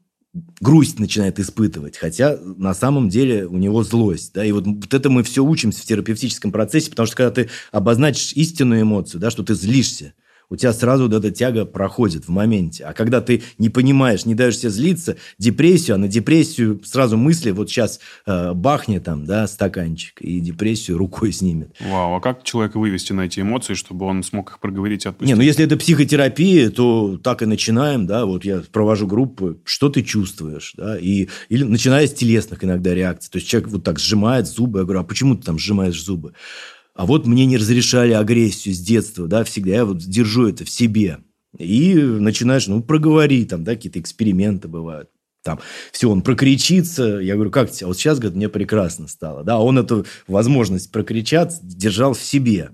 [0.62, 4.34] грусть начинает испытывать, хотя на самом деле у него злость.
[4.34, 4.46] Да?
[4.46, 8.34] И вот, вот это мы все учимся в терапевтическом процессе, потому что когда ты обозначишь
[8.34, 10.14] истинную эмоцию, да, что ты злишься,
[10.52, 12.84] у тебя сразу вот эта тяга проходит в моменте.
[12.84, 17.52] А когда ты не понимаешь, не даешь себе злиться, депрессию, а на депрессию сразу мысли,
[17.52, 21.74] вот сейчас э, бахнет там, да, стаканчик, и депрессию рукой снимет.
[21.80, 25.30] Вау, а как человека вывести на эти эмоции, чтобы он смог их проговорить и отпустить?
[25.30, 29.88] Не, ну если это психотерапия, то так и начинаем, да, вот я провожу группы, что
[29.88, 33.32] ты чувствуешь, да, и, или начиная с телесных иногда реакций.
[33.32, 36.34] То есть человек вот так сжимает зубы, я говорю, а почему ты там сжимаешь зубы?
[37.02, 39.72] А вот мне не разрешали агрессию с детства, да, всегда.
[39.72, 41.18] Я вот держу это в себе.
[41.58, 45.10] И начинаешь, ну, проговори, там, да, какие-то эксперименты бывают.
[45.44, 45.60] Там,
[45.92, 47.18] все, он прокричится.
[47.18, 47.86] Я говорю, как тебе?
[47.86, 49.44] А вот сейчас, говорит, мне прекрасно стало.
[49.44, 52.70] Да, он эту возможность прокричаться держал в себе.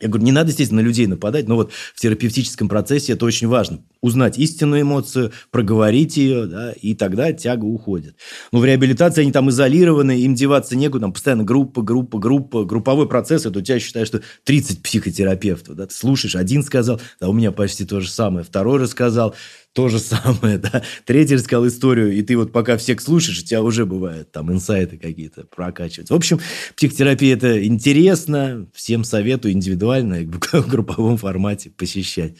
[0.00, 3.48] Я говорю, не надо, естественно, на людей нападать, но вот в терапевтическом процессе это очень
[3.48, 3.84] важно.
[4.00, 8.16] Узнать истинную эмоцию, проговорить ее, да, и тогда тяга уходит.
[8.50, 13.08] Но в реабилитации они там изолированы, им деваться некуда, там постоянно группа, группа, группа, групповой
[13.08, 17.32] процесс, это у тебя считаешь, что 30 психотерапевтов, да, ты слушаешь, один сказал, да, у
[17.34, 19.34] меня почти то же самое, второй рассказал,
[19.72, 20.82] то же самое, да.
[21.04, 24.98] Третий рассказал историю, и ты вот пока всех слушаешь, у тебя уже бывает там инсайты
[24.98, 26.14] какие-то прокачиваются.
[26.14, 26.40] В общем,
[26.76, 32.34] психотерапия– это интересно, всем советую индивидуально в групповом формате посещать.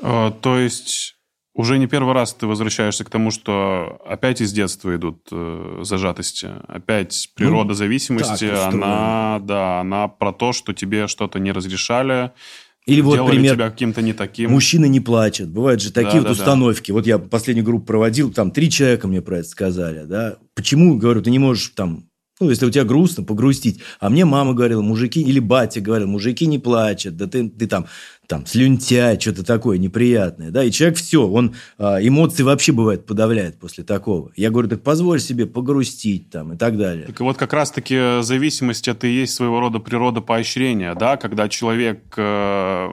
[0.00, 1.18] А, то есть
[1.58, 6.48] уже не первый раз ты возвращаешься к тому, что опять из детства идут э, зажатости,
[6.68, 12.30] опять природа ну, зависимости, она, да, она про то, что тебе что-то не разрешали,
[12.88, 14.50] или вот Делали пример, тебя каким-то не таким.
[14.50, 15.50] Мужчины не плачут.
[15.50, 16.90] Бывают же такие да, вот да, установки.
[16.90, 16.94] Да.
[16.94, 20.04] Вот я последнюю группу проводил, там три человека мне про это сказали.
[20.06, 20.38] Да?
[20.54, 22.08] Почему, говорю, ты не можешь там
[22.40, 23.80] ну, если у тебя грустно, погрустить.
[23.98, 27.86] А мне мама говорила, мужики, или батя говорил, мужики не плачут, да ты, ты там
[28.28, 33.58] там, слюнтяй, что-то такое неприятное, да, и человек все, он а, эмоции вообще бывает подавляет
[33.58, 34.30] после такого.
[34.36, 37.06] Я говорю, так позволь себе погрустить там и так далее.
[37.06, 42.02] Так вот как раз-таки зависимость это и есть своего рода природа поощрения, да, когда человек
[42.18, 42.88] э,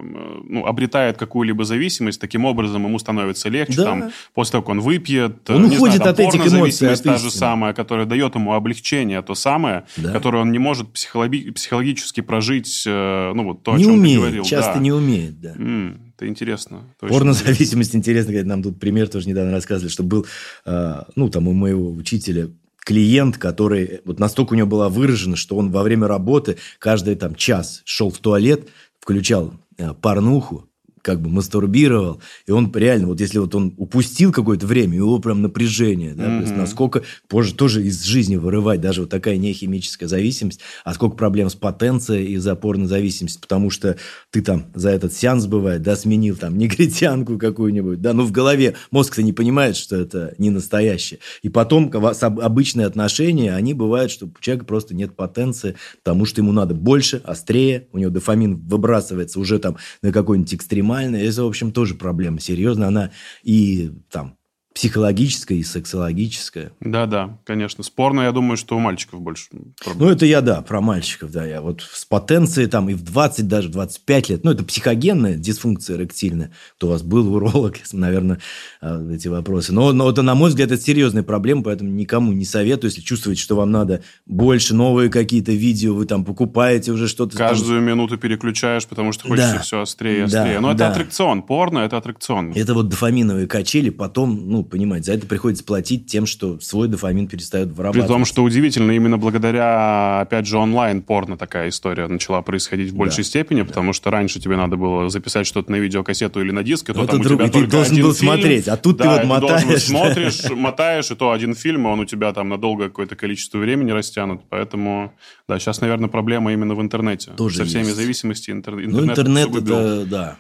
[0.46, 3.84] ну, обретает какую-либо зависимость, таким образом ему становится легче, да.
[3.84, 7.04] там, после того, как он выпьет, он не уходит знаю, там, от этих эмоций, от
[7.04, 10.14] та же самая, которая дает ему облегчение, то самое, да.
[10.14, 14.16] которое он не может психологи- психологически прожить, э, ну вот то, не о чем умеет,
[14.16, 14.44] ты говорил.
[14.46, 14.80] часто да.
[14.80, 15.54] не умеет умеет, да.
[15.54, 16.84] Mm, это интересно.
[17.00, 20.26] Порнозависимость интересно, говорит, нам тут пример тоже недавно рассказывали, что был,
[20.66, 25.58] э, ну, там у моего учителя клиент, который вот настолько у него была выражена, что
[25.58, 28.68] он во время работы каждый там час шел в туалет,
[29.00, 30.70] включал э, порнуху,
[31.06, 35.44] как бы мастурбировал, и он реально, вот если вот он упустил какое-то время, его прям
[35.44, 36.38] напряжение, да, mm-hmm.
[36.38, 41.16] то есть насколько позже тоже из жизни вырывать, даже вот такая нехимическая зависимость, а сколько
[41.16, 43.98] проблем с потенцией из-за порнозависимости, потому что
[44.32, 48.74] ты там за этот сеанс бывает, да, сменил там негритянку какую-нибудь, да, ну в голове
[48.90, 51.20] мозг-то не понимает, что это не настоящее.
[51.44, 56.52] И потом обычные отношения, они бывают, что у человека просто нет потенции, потому что ему
[56.52, 61.18] надо больше, острее, у него дофамин выбрасывается уже там на какой-нибудь экстремальный нормально.
[61.18, 62.88] Это, в общем, тоже проблема серьезная.
[62.88, 63.12] Она
[63.44, 64.38] и там
[64.76, 66.74] психологическое и сексологическое.
[66.82, 67.82] Да-да, конечно.
[67.82, 69.48] Спорно, я думаю, что у мальчиков больше
[69.82, 70.06] проблем.
[70.06, 71.46] Ну, это я, да, про мальчиков, да.
[71.46, 74.44] Я вот с потенцией там и в 20, даже в 25 лет.
[74.44, 76.52] Ну, это психогенная дисфункция эректильная.
[76.76, 78.42] Кто у вас был уролог, наверное,
[78.82, 79.72] а, эти вопросы.
[79.72, 83.42] Но, но это, на мой взгляд, это серьезная проблема, поэтому никому не советую, если чувствуете,
[83.42, 87.38] что вам надо больше новые какие-то видео, вы там покупаете уже что-то.
[87.38, 87.88] Каждую там...
[87.88, 89.62] минуту переключаешь, потому что хочется да.
[89.62, 90.56] все острее и острее.
[90.56, 90.90] Да, но это да.
[90.90, 91.44] аттракцион.
[91.44, 92.52] Порно– это аттракцион.
[92.52, 95.06] Это вот дофаминовые качели, потом, ну, понимать.
[95.06, 98.08] За это приходится платить тем, что свой дофамин перестает вырабатывать.
[98.08, 103.24] При том, что удивительно, именно благодаря, опять же, онлайн-порно такая история начала происходить в большей
[103.24, 103.68] да, степени, да.
[103.68, 107.06] потому что раньше тебе надо было записать что-то на видеокассету или на диск, и то
[107.06, 109.64] там друг, у тебя ты должен был фильм, смотреть, а тут да, ты вот мотаешь.
[109.64, 113.58] Ты смотришь, мотаешь, и то один фильм, он у тебя там на долгое какое-то количество
[113.58, 115.14] времени растянут, поэтому,
[115.48, 117.32] да, сейчас, наверное, проблема именно в интернете.
[117.38, 117.96] Тоже Со всеми есть.
[117.96, 118.74] зависимостями интер...
[118.74, 119.06] интернет.
[119.06, 120.38] Ну, интернет, это, да,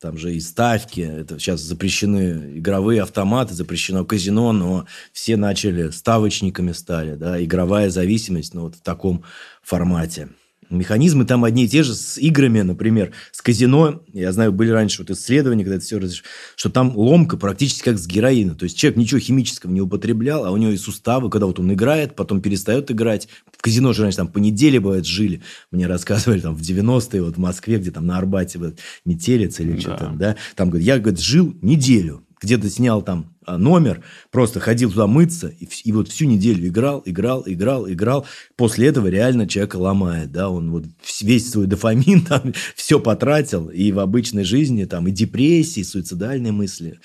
[0.00, 6.72] там же и ставки, это сейчас запрещены игровые автоматы, запрещено казино, но все начали ставочниками
[6.72, 9.24] стали, да, игровая зависимость, ну, вот в таком
[9.62, 10.28] формате.
[10.70, 14.02] Механизмы там одни и те же с играми, например, с казино.
[14.12, 16.24] Я знаю, были раньше вот исследования, когда это все разреш...
[16.56, 18.54] что там ломка практически как с героина.
[18.54, 21.72] То есть человек ничего химического не употреблял, а у него и суставы, когда вот он
[21.72, 23.28] играет, потом перестает играть.
[23.56, 25.42] В казино же раньше там по неделе, бывает, жили.
[25.70, 29.72] Мне рассказывали там в 90-е вот в Москве, где там на Арбате вот, метелец или
[29.72, 29.80] да.
[29.80, 30.36] что-то, да.
[30.54, 35.48] Там, говорит, я, говорит, жил неделю где-то снял там а, номер, просто ходил туда мыться,
[35.48, 38.26] и, и вот всю неделю играл, играл, играл, играл.
[38.56, 40.84] После этого реально человека ломает, да, он вот
[41.20, 46.52] весь свой дофамин там все потратил, и в обычной жизни там и депрессии, и суицидальные
[46.52, 46.98] мысли.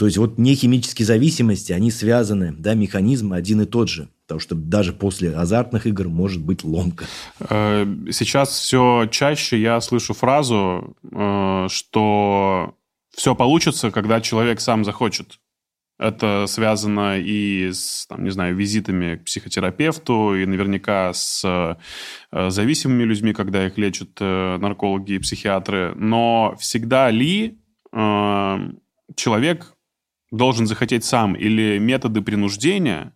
[0.00, 4.08] То есть вот нехимические зависимости, они связаны, да, механизм один и тот же.
[4.26, 7.04] Потому что даже после азартных игр может быть ломка.
[7.40, 12.74] Э, сейчас все чаще я слышу фразу, э, что
[13.20, 15.40] все получится, когда человек сам захочет.
[15.98, 21.76] Это связано и с, там, не знаю, визитами к психотерапевту, и наверняка с э,
[22.50, 25.92] зависимыми людьми, когда их лечат наркологи и психиатры.
[25.96, 27.58] Но всегда ли
[27.92, 29.74] человек
[30.30, 33.14] должен захотеть сам или методы принуждения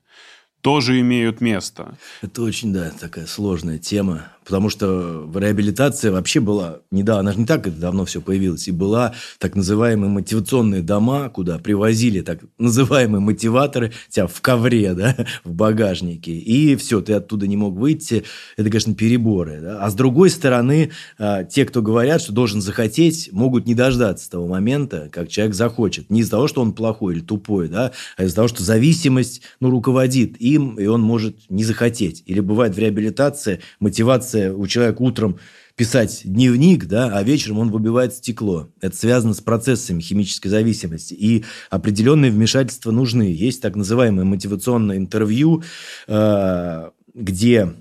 [0.61, 1.97] тоже имеют место.
[2.21, 4.34] Это очень, да, такая сложная тема.
[4.45, 8.73] Потому что реабилитация вообще была недавно, она же не так это давно все появилось, и
[8.73, 15.53] была так называемые мотивационные дома, куда привозили так называемые мотиваторы тебя в ковре, да, в
[15.53, 18.25] багажнике, и все, ты оттуда не мог выйти.
[18.57, 19.61] Это, конечно, переборы.
[19.61, 19.79] Да?
[19.81, 24.47] А с другой стороны, а, те, кто говорят, что должен захотеть, могут не дождаться того
[24.47, 26.11] момента, как человек захочет.
[26.11, 29.71] Не из-за того, что он плохой или тупой, да, а из-за того, что зависимость ну,
[29.71, 32.23] руководит им, и он может не захотеть.
[32.27, 35.39] Или бывает в реабилитации мотивация мотивация у человека утром
[35.77, 38.71] писать дневник, да, а вечером он выбивает стекло.
[38.81, 41.15] Это связано с процессами химической зависимости.
[41.15, 43.23] И определенные вмешательства нужны.
[43.23, 45.65] Есть так называемое мотивационное интервью,
[46.07, 47.73] э, где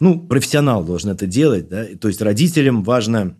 [0.00, 1.68] ну, профессионал должен это делать.
[1.68, 1.84] Да?
[2.00, 3.36] То есть родителям важно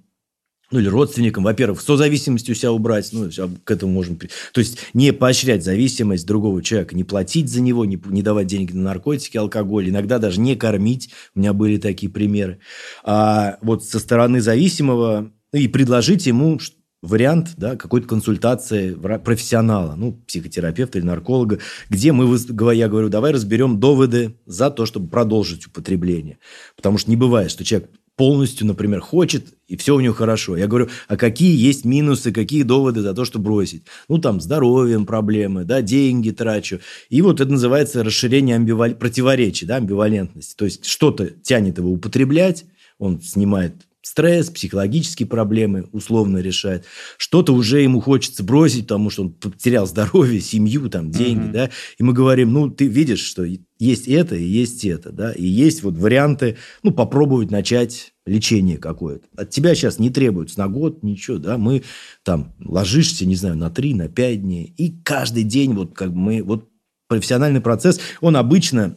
[0.70, 3.30] ну или родственникам, во-первых, созависимость у себя убрать, ну,
[3.64, 4.16] к этому можем...
[4.16, 8.72] То есть не поощрять зависимость другого человека, не платить за него, не, не давать деньги
[8.72, 12.58] на наркотики, алкоголь, иногда даже не кормить, у меня были такие примеры.
[13.04, 16.58] А вот со стороны зависимого ну, и предложить ему
[17.04, 21.58] вариант да, какой-то консультации профессионала, ну, психотерапевта или нарколога,
[21.90, 22.26] где мы,
[22.74, 26.38] я говорю, давай разберем доводы за то, чтобы продолжить употребление.
[26.76, 30.56] Потому что не бывает, что человек полностью, например, хочет, и все у него хорошо.
[30.56, 33.84] Я говорю, а какие есть минусы, какие доводы за то, что бросить?
[34.08, 36.80] Ну, там, здоровьем проблемы, да, деньги трачу.
[37.08, 38.94] И вот это называется расширение амбивал...
[38.94, 40.54] противоречий, да, амбивалентности.
[40.56, 42.64] То есть, что-то тянет его употреблять,
[42.98, 43.74] он снимает
[44.04, 46.84] стресс, психологические проблемы условно решает.
[47.16, 51.52] Что-то уже ему хочется бросить, потому что он потерял здоровье, семью, там, деньги, mm-hmm.
[51.52, 51.70] да.
[51.98, 53.44] И мы говорим, ну, ты видишь, что
[53.78, 55.32] есть это и есть это, да.
[55.32, 59.26] И есть вот варианты, ну, попробовать начать лечение какое-то.
[59.36, 61.56] От тебя сейчас не требуется на год ничего, да.
[61.56, 61.82] Мы
[62.22, 64.74] там ложишься, не знаю, на три, на пять дней.
[64.76, 66.42] И каждый день вот как мы...
[66.42, 66.68] Вот
[67.06, 68.96] профессиональный процесс, он обычно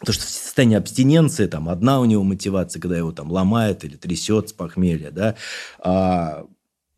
[0.00, 3.96] Потому что в состоянии абстиненции, там, одна у него мотивация, когда его там ломает или
[3.96, 5.36] трясет с похмелья, да,
[5.78, 6.46] а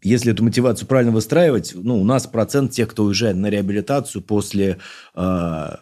[0.03, 4.79] если эту мотивацию правильно выстраивать, ну, у нас процент тех, кто уезжает на реабилитацию после
[5.15, 5.77] э,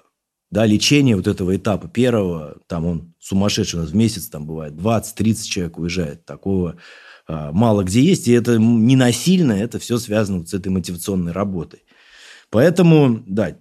[0.50, 4.74] да, лечения вот этого этапа первого, там он сумасшедший, у нас в месяц там бывает
[4.74, 6.76] 20-30 человек уезжает, такого
[7.28, 11.32] э, мало где есть, и это не насильно, это все связано вот с этой мотивационной
[11.32, 11.84] работой.
[12.50, 13.56] Поэтому, да,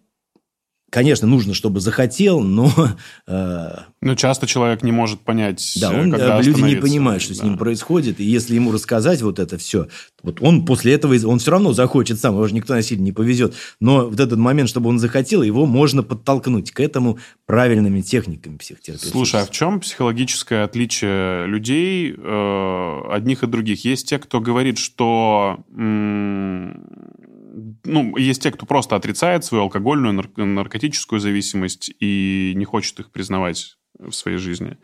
[0.89, 2.71] Конечно, нужно, чтобы захотел, но...
[3.27, 7.39] Э, но часто человек не может понять, Да, он, когда люди не понимают, что да.
[7.39, 8.19] с ним происходит.
[8.19, 9.87] И если ему рассказать вот это все,
[10.23, 13.53] вот он после этого, он все равно захочет сам, его же никто насильно не повезет.
[13.79, 19.09] Но вот этот момент, чтобы он захотел, его можно подтолкнуть к этому правильными техниками психотерапии.
[19.09, 23.85] Слушай, а в чем психологическое отличие людей э, одних и других?
[23.85, 25.59] Есть те, кто говорит, что...
[27.83, 33.11] Ну, есть те, кто просто отрицает свою алкогольную, нар- наркотическую зависимость и не хочет их
[33.11, 34.77] признавать в своей жизни.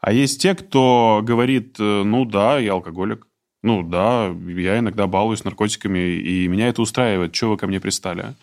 [0.00, 3.26] А есть те, кто говорит, э, ну да, я алкоголик,
[3.62, 7.32] ну да, я иногда балуюсь наркотиками, и меня это устраивает.
[7.32, 8.34] Чего вы ко мне пристали?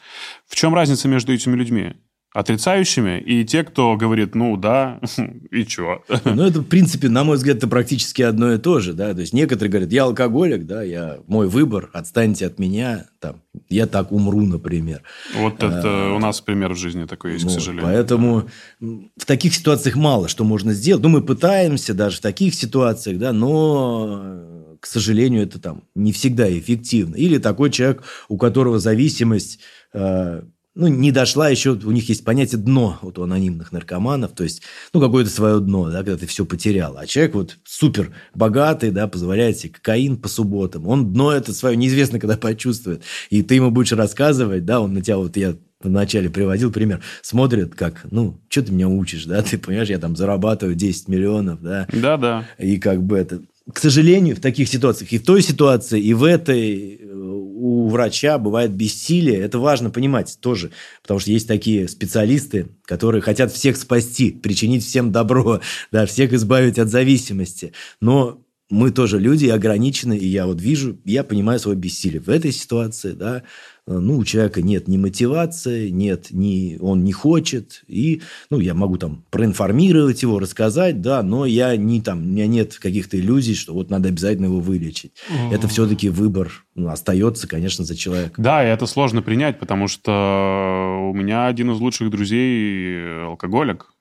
[0.47, 1.95] В чем разница между этими людьми?
[2.37, 4.99] Отрицающими, и те, кто говорит, ну да,
[5.51, 6.03] и чё?
[6.23, 9.21] Ну, это, в принципе, на мой взгляд, это практически одно и то же, да, то
[9.21, 14.11] есть некоторые говорят, я алкоголик, да, я, мой выбор, отстаньте от меня, там, я так
[14.11, 15.01] умру, например.
[15.35, 17.85] Вот это а, у нас пример в жизни такой есть, ну, к сожалению.
[17.87, 18.47] Поэтому
[18.79, 23.33] в таких ситуациях мало что можно сделать, ну, мы пытаемся даже в таких ситуациях, да,
[23.33, 27.15] но, к сожалению, это там не всегда эффективно.
[27.15, 29.59] Или такой человек, у которого зависимость
[29.93, 30.43] э,
[30.77, 34.61] ну, не дошла еще, у них есть понятие дно вот у анонимных наркоманов, то есть,
[34.93, 36.97] ну, какое-то свое дно, да, когда ты все потерял.
[36.97, 41.75] А человек вот супер богатый, да, позволяет себе кокаин по субботам, он дно это свое
[41.75, 43.01] неизвестно когда почувствует.
[43.31, 47.73] И ты ему будешь рассказывать, да, он на тебя вот, я вначале приводил пример, смотрит
[47.73, 51.87] как, ну, что ты меня учишь, да, ты понимаешь, я там зарабатываю 10 миллионов, да.
[51.91, 52.45] Да, да.
[52.59, 53.41] И как бы это,
[53.73, 58.71] к сожалению, в таких ситуациях, и в той ситуации, и в этой, у врача бывает
[58.71, 59.39] бессилие.
[59.39, 65.11] Это важно понимать тоже, потому что есть такие специалисты, которые хотят всех спасти, причинить всем
[65.11, 65.61] добро,
[65.91, 67.73] да, всех избавить от зависимости.
[67.99, 72.51] Но мы тоже люди ограничены, и я вот вижу, я понимаю свое бессилие в этой
[72.51, 73.43] ситуации, да,
[73.87, 77.83] ну, у человека нет ни мотивации, нет, ни, он не хочет.
[77.87, 82.47] И, ну, я могу там проинформировать его, рассказать, да, но я не там, у меня
[82.47, 85.13] нет каких-то иллюзий, что вот надо обязательно его вылечить.
[85.29, 85.55] Mm-hmm.
[85.55, 88.43] Это все-таки выбор ну, остается, конечно, за человеком.
[88.43, 93.93] Да, и это сложно принять, потому что у меня один из лучших друзей алкоголик,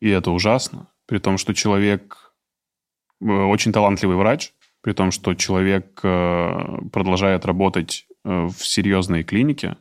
[0.00, 0.88] и это ужасно.
[1.06, 2.34] При том, что человек
[3.20, 9.76] э, очень талантливый врач, при том, что человек э, продолжает работать э, в серьезной клинике.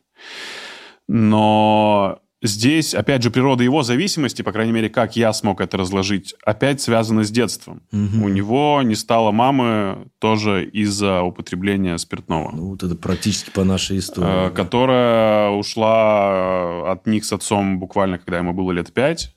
[1.08, 6.36] Но здесь, опять же, природа его зависимости, по крайней мере, как я смог это разложить,
[6.44, 7.82] опять связана с детством.
[7.92, 8.26] Угу.
[8.26, 12.52] У него не стало мамы тоже из-за употребления спиртного.
[12.56, 14.48] Ну, вот это практически по нашей истории.
[14.48, 19.36] Э, которая ушла от них с отцом буквально, когда ему было лет пять,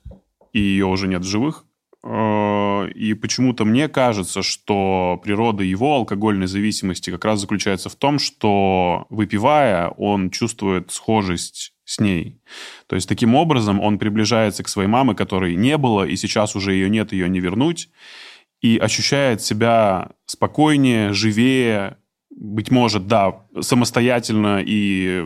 [0.51, 1.65] и ее уже нет в живых.
[2.85, 9.05] И почему-то мне кажется, что природа его алкогольной зависимости как раз заключается в том, что
[9.09, 12.39] выпивая, он чувствует схожесть с ней.
[12.87, 16.73] То есть таким образом он приближается к своей маме, которой не было, и сейчас уже
[16.73, 17.89] ее нет, ее не вернуть,
[18.61, 21.97] и ощущает себя спокойнее, живее,
[22.35, 25.23] быть может, да, самостоятельно и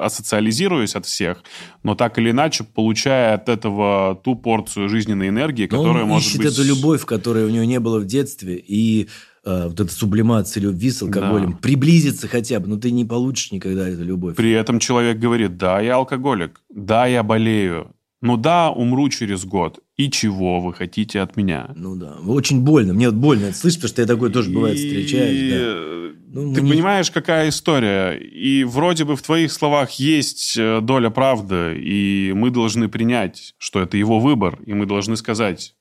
[0.00, 1.42] асоциализируясь от всех,
[1.82, 6.42] но так или иначе получая от этого ту порцию жизненной энергии, которая он может ищет
[6.42, 6.52] быть...
[6.52, 9.08] эту любовь, которой у него не было в детстве, и
[9.44, 11.58] э, вот эта сублимация любви с алкоголем, да.
[11.58, 14.36] приблизиться хотя бы, но ты не получишь никогда эту любовь.
[14.36, 19.78] При этом человек говорит, да, я алкоголик, да, я болею, ну да, умру через год.
[19.96, 21.72] И чего вы хотите от меня?
[21.76, 22.92] Ну да, очень больно.
[22.92, 25.52] Мне вот больно это слышать, потому что я такое тоже бывает встречаюсь.
[25.52, 25.98] Да.
[26.30, 26.70] Ну, Ты не...
[26.70, 28.18] понимаешь, какая история?
[28.18, 33.80] И вроде бы в твоих словах есть э, доля правды, и мы должны принять, что
[33.80, 35.74] это его выбор, и мы должны сказать,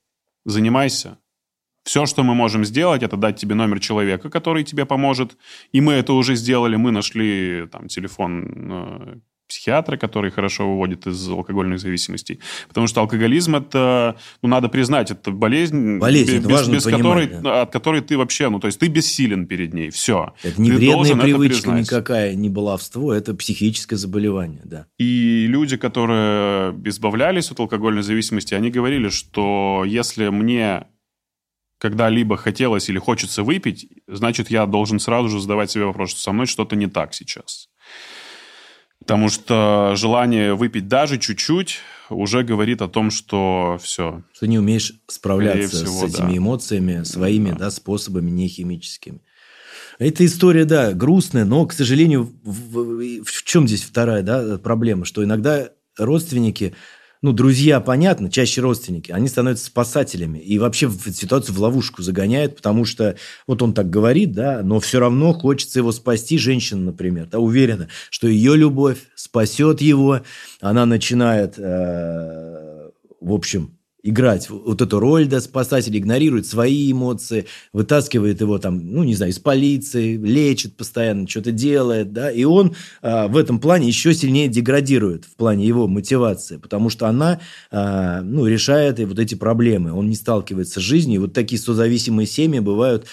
[0.46, 1.18] занимайся.
[1.84, 5.38] Все, что мы можем сделать, это дать тебе номер человека, который тебе поможет.
[5.72, 6.76] И мы это уже сделали.
[6.76, 12.40] Мы нашли там телефон э, психиатра, который хорошо выводит из алкогольных зависимостей.
[12.68, 17.02] Потому что алкоголизм это, ну, надо признать, это болезнь, болезнь без, это важно без понимать,
[17.02, 17.62] которой, да.
[17.62, 20.34] от которой ты вообще, ну, то есть ты бессилен перед ней, все.
[20.44, 24.88] Это не ты вредная привычка никакая, не баловство, это психическое заболевание, да.
[24.98, 30.88] И люди, которые избавлялись от алкогольной зависимости, они говорили, что если мне
[31.80, 36.32] когда-либо хотелось или хочется выпить, значит, я должен сразу же задавать себе вопрос, что со
[36.32, 37.70] мной что-то не так сейчас.
[39.00, 41.80] Потому что желание выпить даже чуть-чуть
[42.10, 44.24] уже говорит о том, что все.
[44.34, 46.38] Что не умеешь справляться всего, с этими да.
[46.38, 47.58] эмоциями своими да.
[47.58, 49.22] Да, способами не химическими.
[50.00, 55.06] Эта история, да, грустная, но, к сожалению, в, в, в чем здесь вторая да, проблема?
[55.06, 56.76] Что иногда родственники
[57.22, 62.56] ну, друзья, понятно, чаще родственники, они становятся спасателями и вообще в ситуацию в ловушку загоняют,
[62.56, 63.16] потому что
[63.48, 67.88] вот он так говорит, да, но все равно хочется его спасти, женщина, например, да, уверена,
[68.10, 70.22] что ее любовь спасет его,
[70.62, 72.90] она начинает, э,
[73.20, 73.77] в общем,
[74.08, 79.32] играть вот эту роль, да, спасатель игнорирует свои эмоции, вытаскивает его там, ну, не знаю,
[79.32, 84.48] из полиции, лечит постоянно, что-то делает, да, и он а, в этом плане еще сильнее
[84.48, 89.92] деградирует в плане его мотивации, потому что она, а, ну, решает и вот эти проблемы,
[89.92, 93.08] он не сталкивается с жизнью, и вот такие созависимые семьи бывают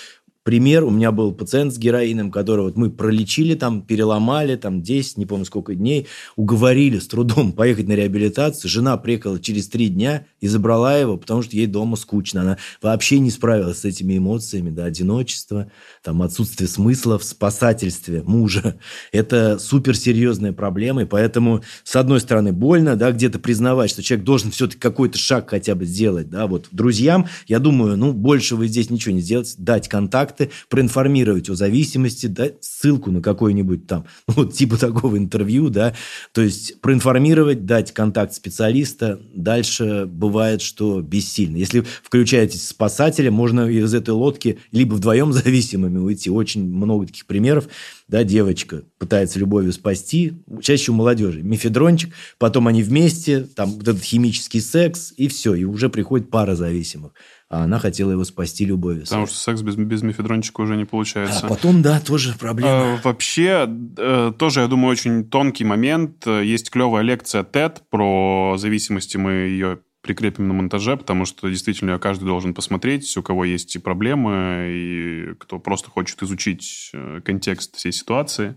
[0.44, 5.16] пример, у меня был пациент с героином, которого вот мы пролечили, там, переломали, там, 10,
[5.16, 8.70] не помню сколько дней, уговорили с трудом поехать на реабилитацию.
[8.70, 12.42] Жена приехала через три дня и забрала его, потому что ей дома скучно.
[12.42, 15.70] Она вообще не справилась с этими эмоциями, да, одиночество,
[16.02, 18.78] там, отсутствие смысла в спасательстве мужа.
[19.12, 24.50] Это суперсерьезная проблема, и поэтому, с одной стороны, больно, да, где-то признавать, что человек должен
[24.50, 28.90] все-таки какой-то шаг хотя бы сделать, да, вот друзьям, я думаю, ну, больше вы здесь
[28.90, 34.34] ничего не сделать, дать контакт, факты, проинформировать о зависимости, дать ссылку на какой-нибудь там, ну,
[34.36, 35.94] вот типа такого интервью, да,
[36.32, 41.56] то есть проинформировать, дать контакт специалиста, дальше бывает, что бессильно.
[41.56, 47.68] Если включаетесь спасателя, можно из этой лодки либо вдвоем зависимыми уйти, очень много таких примеров,
[48.08, 54.02] да, девочка пытается любовью спасти, чаще у молодежи, мифедрончик, потом они вместе, там вот этот
[54.02, 57.12] химический секс, и все, и уже приходит пара зависимых
[57.48, 59.04] а она хотела его спасти любовью.
[59.04, 61.46] Потому что секс без, без мифедрончика уже не получается.
[61.46, 62.94] А потом, да, тоже проблема.
[62.94, 66.26] А, вообще, э, тоже, я думаю, очень тонкий момент.
[66.26, 72.26] Есть клевая лекция TED про зависимости, мы ее прикрепим на монтаже, потому что действительно каждый
[72.26, 77.90] должен посмотреть, у кого есть и проблемы, и кто просто хочет изучить э, контекст всей
[77.90, 78.54] ситуации.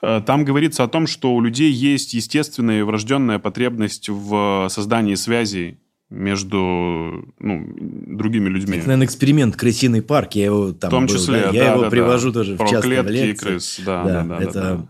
[0.00, 5.16] Э, там говорится о том, что у людей есть естественная и врожденная потребность в создании
[5.16, 7.66] связей между ну,
[8.16, 8.78] другими людьми.
[8.78, 10.34] Это, наверное, эксперимент «Крысиный парк».
[10.34, 11.50] Я его там В том был, числе, да?
[11.50, 12.40] Я да, его да, привожу да.
[12.40, 13.46] тоже Про в частной клетки лекции.
[13.46, 14.42] и крыс, да, да, да, да.
[14.44, 14.88] Это да,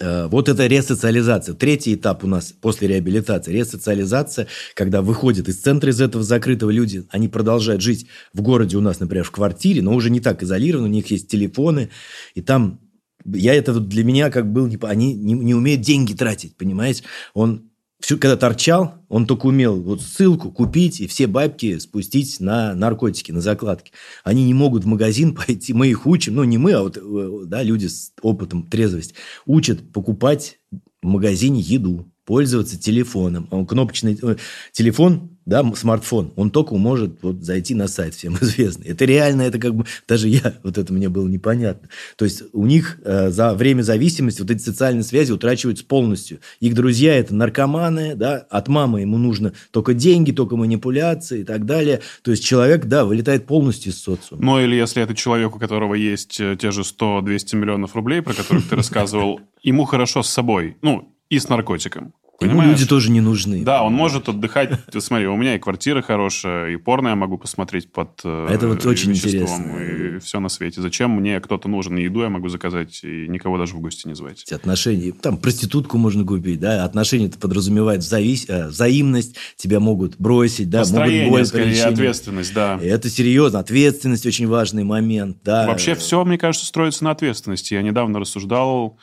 [0.00, 1.54] Э, вот это ресоциализация.
[1.54, 3.52] Третий этап у нас после реабилитации.
[3.52, 8.80] Ресоциализация, когда выходят из центра из этого закрытого люди, они продолжают жить в городе у
[8.80, 11.90] нас, например, в квартире, но уже не так изолированы, у них есть телефоны,
[12.34, 12.80] и там
[13.24, 17.02] я это для меня как был, они не, не умеют деньги тратить, понимаете?
[17.34, 17.67] Он
[18.00, 23.32] все, когда торчал, он только умел вот ссылку купить и все бабки спустить на наркотики,
[23.32, 23.92] на закладки.
[24.22, 27.46] Они не могут в магазин пойти, мы их учим, ну не мы, а вот э,
[27.46, 29.14] да, люди с опытом трезвости,
[29.46, 33.48] учат покупать в магазине еду, пользоваться телефоном.
[33.50, 34.36] Он кнопочный э,
[34.72, 38.88] телефон да, смартфон, он только может вот зайти на сайт всем известный.
[38.88, 41.88] Это реально, это как бы, даже я, вот это мне было непонятно.
[42.16, 46.40] То есть у них э, за время зависимости вот эти социальные связи утрачиваются полностью.
[46.60, 51.64] Их друзья это наркоманы, да, от мамы ему нужно только деньги, только манипуляции и так
[51.64, 52.02] далее.
[52.22, 54.44] То есть человек, да, вылетает полностью из социума.
[54.44, 58.34] Ну или если это человек, у которого есть э, те же 100-200 миллионов рублей, про
[58.34, 62.12] которых ты рассказывал, ему хорошо с собой, ну, и с наркотиком.
[62.40, 63.64] Ему люди тоже не нужны.
[63.64, 64.70] Да, он может отдыхать.
[64.92, 68.68] Ты смотри, у меня и квартира хорошая, и порно я могу посмотреть под э, Это
[68.68, 69.76] вот очень интересно.
[69.76, 70.80] И все на свете.
[70.80, 71.98] Зачем мне кто-то нужен?
[71.98, 74.44] И еду я могу заказать, и никого даже в гости не звать.
[74.52, 75.12] Отношения.
[75.12, 76.84] Там проститутку можно купить, да?
[76.84, 78.46] Отношения это подразумевает завис...
[78.48, 79.36] Э, взаимность.
[79.56, 80.80] Тебя могут бросить, да?
[80.80, 82.78] Настроение, могут скорее, ответственность, да.
[82.80, 83.58] Это серьезно.
[83.58, 85.66] Ответственность очень важный момент, да.
[85.66, 87.74] Вообще все, мне кажется, строится на ответственности.
[87.74, 88.96] Я недавно рассуждал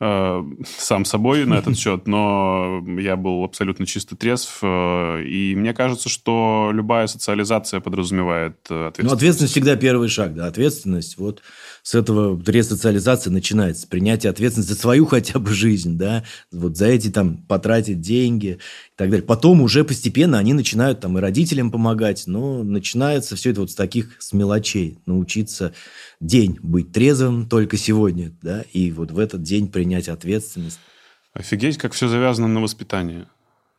[0.00, 6.08] сам собой на этот счет, но я был абсолютно чисто трезв, э, и мне кажется,
[6.08, 8.98] что любая социализация подразумевает ответственность.
[8.98, 11.42] Э, ну, ответственность всегда первый шаг, да, ответственность, вот
[11.82, 17.10] с этого ресоциализация начинается, принятие ответственности за свою хотя бы жизнь, да, вот за эти
[17.10, 19.26] там потратить деньги и так далее.
[19.26, 23.74] Потом уже постепенно они начинают там и родителям помогать, но начинается все это вот с
[23.74, 25.72] таких, с мелочей, научиться
[26.20, 30.78] день быть трезвым только сегодня, да, и вот в этот день принять ответственность.
[31.32, 33.26] Офигеть, как все завязано на воспитании.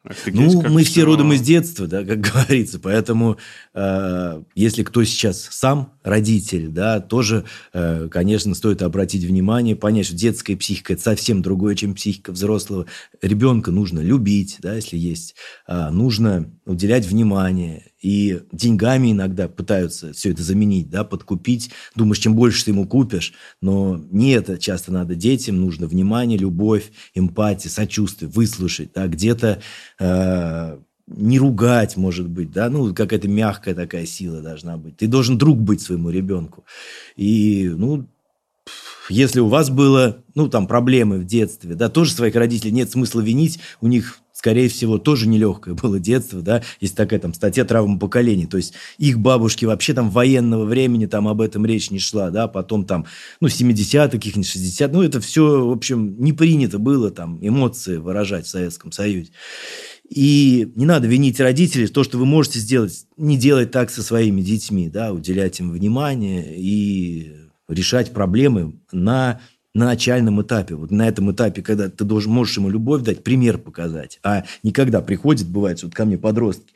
[0.04, 0.92] Офигеть, ну, мы все...
[0.92, 3.38] все родом из детства, да, как говорится, поэтому
[3.74, 10.16] э, если кто сейчас сам родитель, да, тоже, э, конечно, стоит обратить внимание, понять, что
[10.16, 12.86] детская психика это совсем другое, чем психика взрослого.
[13.22, 15.36] Ребенка нужно любить, да, если есть,
[15.68, 21.70] э, нужно уделять внимание, и деньгами иногда пытаются все это заменить, да, подкупить.
[21.96, 26.92] Думаешь, чем больше ты ему купишь, но не это часто надо детям, нужно внимание, любовь,
[27.14, 29.62] эмпатия, сочувствие, выслушать, да, где-то
[30.00, 30.80] э,
[31.16, 34.98] не ругать, может быть, да, ну, какая-то мягкая такая сила должна быть.
[34.98, 36.66] Ты должен друг быть своему ребенку.
[37.16, 38.08] И, ну,
[39.10, 43.22] если у вас было, ну, там, проблемы в детстве, да, тоже своих родителей нет смысла
[43.22, 48.00] винить, у них скорее всего, тоже нелегкое было детство, да, есть такая там статья «Травма
[48.00, 52.32] поколений», то есть их бабушки вообще там военного времени, там об этом речь не шла,
[52.32, 53.06] да, потом там,
[53.40, 58.48] ну, 70-х, каких-нибудь 60 ну, это все, в общем, не принято было там эмоции выражать
[58.48, 59.32] в Советском Союзе.
[60.12, 64.42] И не надо винить родителей, то, что вы можете сделать, не делать так со своими
[64.42, 67.34] детьми, да, уделять им внимание и
[67.70, 69.40] решать проблемы на
[69.74, 73.58] на начальном этапе, вот на этом этапе, когда ты должен, можешь ему любовь дать, пример
[73.58, 76.74] показать, а не когда приходит, бывает, вот ко мне подростки,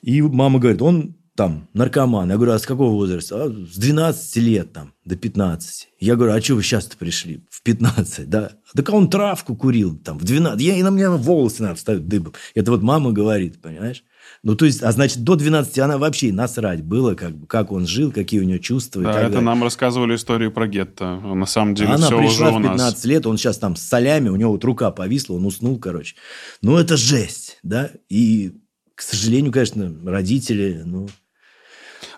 [0.00, 2.28] и мама говорит, он там наркоман.
[2.28, 3.44] Я говорю, а с какого возраста?
[3.44, 5.88] А, с 12 лет там, до 15.
[6.00, 7.44] Я говорю, а что вы сейчас-то пришли?
[7.48, 8.50] В 15, да?
[8.74, 10.60] Так он травку курил там в 12.
[10.60, 12.32] Я, и на меня волосы надо вставить дыбом.
[12.56, 14.02] Это вот мама говорит, понимаешь?
[14.42, 18.10] Ну, то есть, а значит, до 12 она вообще насрать было, как, как он жил,
[18.10, 19.04] какие у него чувства.
[19.04, 19.40] Да, это далее.
[19.40, 21.20] нам рассказывали историю про гетто.
[21.20, 23.04] На самом деле она все пришла уже в 15 нас.
[23.04, 26.16] лет, он сейчас там с солями, у него вот рука повисла, он уснул, короче.
[26.62, 27.92] Ну, это жесть, да?
[28.08, 28.54] И,
[28.96, 31.06] к сожалению, конечно, родители, ну...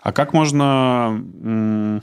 [0.01, 2.01] А как можно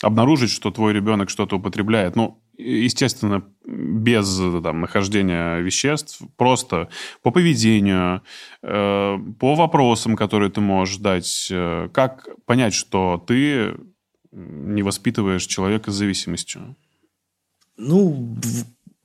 [0.00, 2.16] обнаружить, что твой ребенок что-то употребляет?
[2.16, 6.88] Ну, естественно, без там, нахождения веществ, просто
[7.22, 8.22] по поведению,
[8.62, 13.74] э, по вопросам, которые ты можешь дать, э, как понять, что ты
[14.32, 16.76] не воспитываешь человека с зависимостью?
[17.76, 18.36] Ну,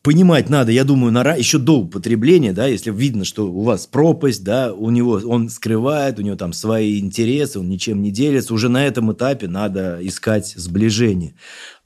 [0.08, 4.42] понимать надо, я думаю, на, еще до употребления, да, если видно, что у вас пропасть,
[4.42, 8.70] да, у него, он скрывает, у него там свои интересы, он ничем не делится, уже
[8.70, 11.36] на этом этапе надо искать сближение.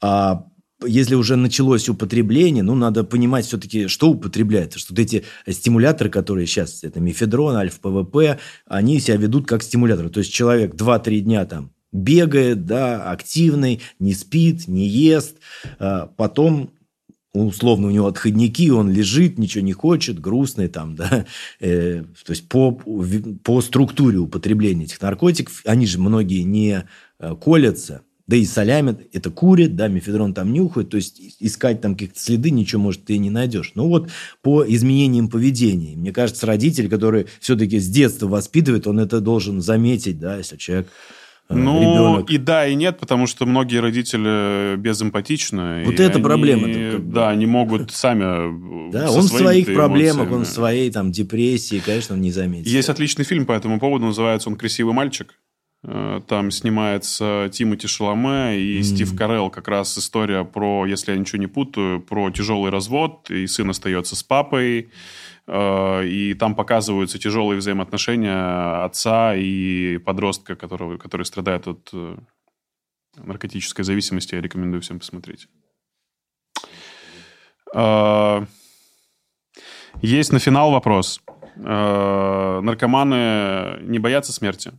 [0.02, 0.46] А
[0.86, 4.76] если уже началось употребление, ну, надо понимать все-таки, что употребляет.
[4.76, 10.12] Что вот эти стимуляторы, которые сейчас, это мифедрон, альфа-ПВП, они себя ведут как стимуляторы.
[10.12, 15.38] То есть человек 2-3 дня там бегает, да, активный, не спит, не ест,
[15.80, 16.70] а потом
[17.34, 21.26] условно у него отходники, он лежит, ничего не хочет, грустный там, да,
[21.60, 26.86] э, то есть по, по структуре употребления этих наркотиков, они же многие не
[27.20, 31.94] э, колятся, Да и солями это курит, да, мефедрон там нюхает, то есть искать там
[31.94, 33.72] какие-то следы ничего, может, ты не найдешь.
[33.76, 34.10] Ну вот
[34.42, 35.96] по изменениям поведения.
[35.96, 40.90] Мне кажется, родитель, который все-таки с детства воспитывает, он это должен заметить, да, если человек
[41.50, 42.30] ну, ребенок.
[42.30, 45.84] и да, и нет, потому что многие родители безэмпатичны.
[45.86, 46.68] Вот это они, проблема.
[47.00, 48.92] Да, они могут сами...
[48.92, 52.68] Да, он в своих проблемах, он в своей там депрессии, конечно, он не заметит.
[52.68, 55.36] Есть отличный фильм по этому поводу, называется он «Красивый мальчик».
[55.84, 58.84] Э, там снимается Тимоти Шаломе и mm.
[58.84, 59.50] Стив Карелл.
[59.50, 64.16] Как раз история про, если я ничего не путаю, про тяжелый развод, и сын остается
[64.16, 64.90] с папой.
[65.48, 72.18] Э, и там показываются тяжелые взаимоотношения отца и подростка, которого, который страдает от э,
[73.18, 74.36] наркотической зависимости.
[74.36, 75.48] Я рекомендую всем посмотреть.
[80.02, 81.22] Есть на финал вопрос.
[81.56, 82.66] Наркоманы
[83.82, 84.74] не боятся смерти?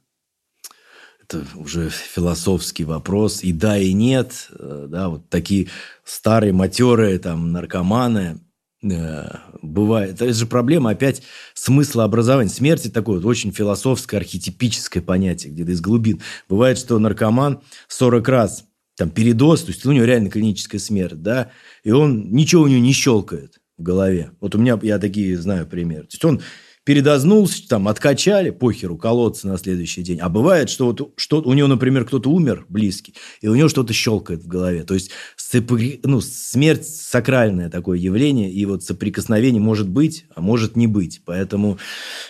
[1.33, 3.43] это уже философский вопрос.
[3.43, 4.49] И да, и нет.
[4.59, 5.69] Э, да, вот такие
[6.05, 8.35] старые, матерые там наркоманы, э,
[8.83, 10.21] бывает.
[10.21, 11.23] Это же проблема опять
[11.55, 12.51] смысла образования.
[12.51, 16.21] Смерть– это такое вот очень философское, архетипическое понятие, где-то из глубин.
[16.49, 18.65] Бывает, что наркоман 40 раз
[18.97, 21.51] там передоз, то есть у него реально клиническая смерть, да,
[21.83, 24.33] и он, ничего у него не щелкает в голове.
[24.41, 26.03] Вот у меня, я такие знаю примеры.
[26.03, 26.43] То есть он
[26.85, 30.19] передознулся, там, откачали, похеру, колодцы на следующий день.
[30.21, 33.93] А бывает, что вот что у него, например, кто-то умер близкий, и у него что-то
[33.93, 34.83] щелкает в голове.
[34.83, 36.01] То есть сопри...
[36.03, 41.23] ну, смерть сакральное такое явление, и вот соприкосновение может быть, а может не быть.
[41.25, 41.79] Поэтому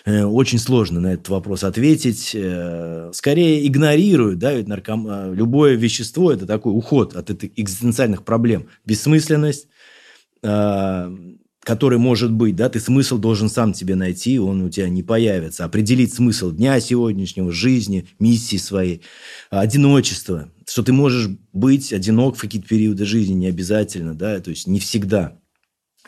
[0.04, 2.32] э, очень сложно на этот вопрос ответить.
[2.34, 5.08] Э, скорее игнорируют, да, ведь нарком...
[5.08, 8.66] Э, любое вещество– это такой уход от этих экзистенциальных проблем.
[8.84, 9.68] Бессмысленность,
[10.42, 11.10] э,
[11.62, 15.64] который может быть, да, ты смысл должен сам тебе найти, он у тебя не появится.
[15.64, 19.02] Определить смысл дня сегодняшнего, жизни, миссии своей,
[19.50, 24.66] одиночество, что ты можешь быть одинок в какие-то периоды жизни, не обязательно, да, то есть
[24.66, 25.38] не всегда.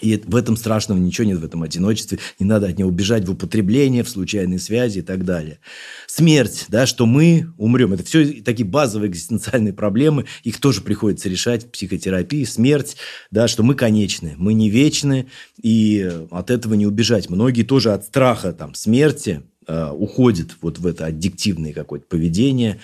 [0.01, 2.19] И в этом страшного ничего нет, в этом одиночестве.
[2.41, 5.61] Не надо от него бежать в употребление, в случайные связи и так далее.
[6.09, 7.93] Смерть, да, что мы умрем.
[7.93, 10.27] Это все такие базовые экзистенциальные проблемы.
[10.43, 12.45] Их тоже приходится решать в психотерапии.
[12.45, 12.97] Смерть,
[13.31, 15.27] да, что мы конечны, мы не вечны,
[15.63, 17.31] и от этого не убежать.
[17.31, 19.54] Многие тоже от страха там, смерти, Э,
[19.93, 22.81] уходит вот в это аддиктивное какое-то поведение.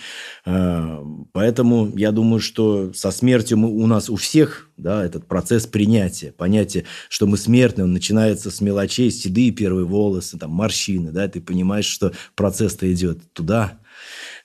[0.46, 0.98] Э,
[1.32, 6.32] поэтому я думаю, что со смертью мы, у нас у всех да, этот процесс принятия,
[6.32, 11.40] понятие, что мы смертны, он начинается с мелочей, седые первые волосы, там, морщины, да, ты
[11.40, 13.78] понимаешь, что процесс-то идет туда,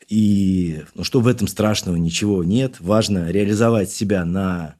[0.07, 2.75] и ну, что в этом страшного ничего нет.
[2.79, 4.75] Важно реализовать себя на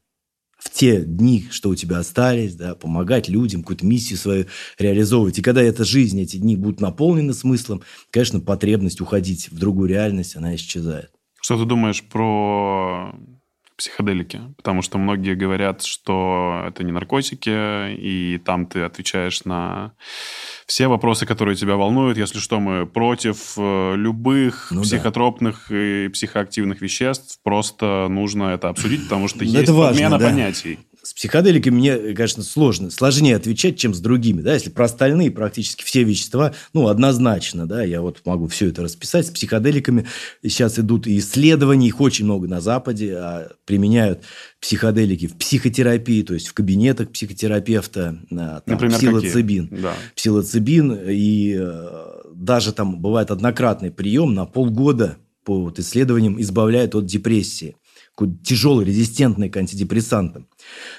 [0.65, 4.45] в те дни, что у тебя остались, да, помогать людям, какую-то миссию свою
[4.79, 5.37] реализовывать.
[5.37, 10.35] И когда эта жизнь, эти дни будут наполнены смыслом, конечно, потребность уходить в другую реальность,
[10.35, 11.11] она исчезает.
[11.39, 13.13] Что ты думаешь про
[13.77, 14.41] психоделики?
[14.57, 19.93] Потому что многие говорят, что это не наркотики, и там ты отвечаешь на
[20.65, 22.17] все вопросы, которые тебя волнуют.
[22.17, 25.75] Если что, мы против э, любых ну, психотропных да.
[25.77, 27.39] и психоактивных веществ.
[27.43, 30.29] Просто нужно это обсудить, потому что ну, есть важно, подмена да.
[30.29, 35.29] понятий с психоделиками мне, конечно, сложно, сложнее отвечать, чем с другими, да, если про остальные
[35.29, 40.07] практически все вещества, ну, однозначно, да, я вот могу все это расписать, с психоделиками
[40.43, 44.23] сейчас идут и исследования, их очень много на Западе, а применяют
[44.59, 49.93] психоделики в психотерапии, то есть в кабинетах психотерапевта, там, Например, псилоцибин, да.
[50.15, 57.05] псилоцибин, и э, даже там бывает однократный прием на полгода по вот исследованиям избавляет от
[57.05, 57.75] депрессии
[58.43, 60.47] тяжелый, резистентный к антидепрессантам.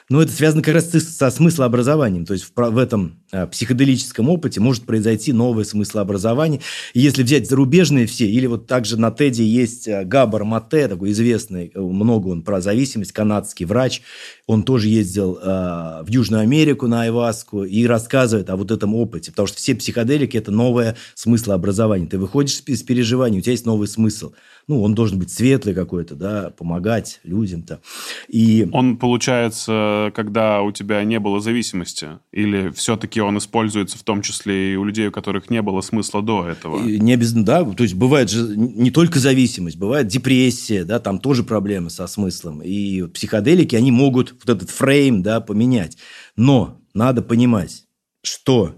[0.08, 2.24] Но это связано как раз со смыслообразованием.
[2.24, 6.60] То есть в, в этом а, психоделическом опыте может произойти новое смыслообразование.
[6.94, 11.10] И если взять зарубежные все, или вот также на TED есть а, Габар Мате, такой
[11.10, 14.02] известный, э, много он про зависимость, канадский врач.
[14.46, 19.32] Он тоже ездил э, в Южную Америку на Айваску и рассказывает о вот этом опыте.
[19.32, 22.08] Потому что все психоделики– это новое смыслообразование.
[22.08, 24.32] Ты выходишь из переживаний, у тебя есть новый смысл
[24.68, 27.80] ну, он должен быть светлый какой-то, да, помогать людям-то.
[28.28, 28.68] И...
[28.72, 32.08] Он получается, когда у тебя не было зависимости?
[32.32, 36.22] Или все-таки он используется в том числе и у людей, у которых не было смысла
[36.22, 36.86] до этого?
[36.86, 41.18] И не обязательно, да, то есть бывает же не только зависимость, бывает депрессия, да, там
[41.18, 42.60] тоже проблемы со смыслом.
[42.62, 45.96] И психоделики, они могут вот этот фрейм, да, поменять.
[46.36, 47.84] Но надо понимать,
[48.22, 48.74] что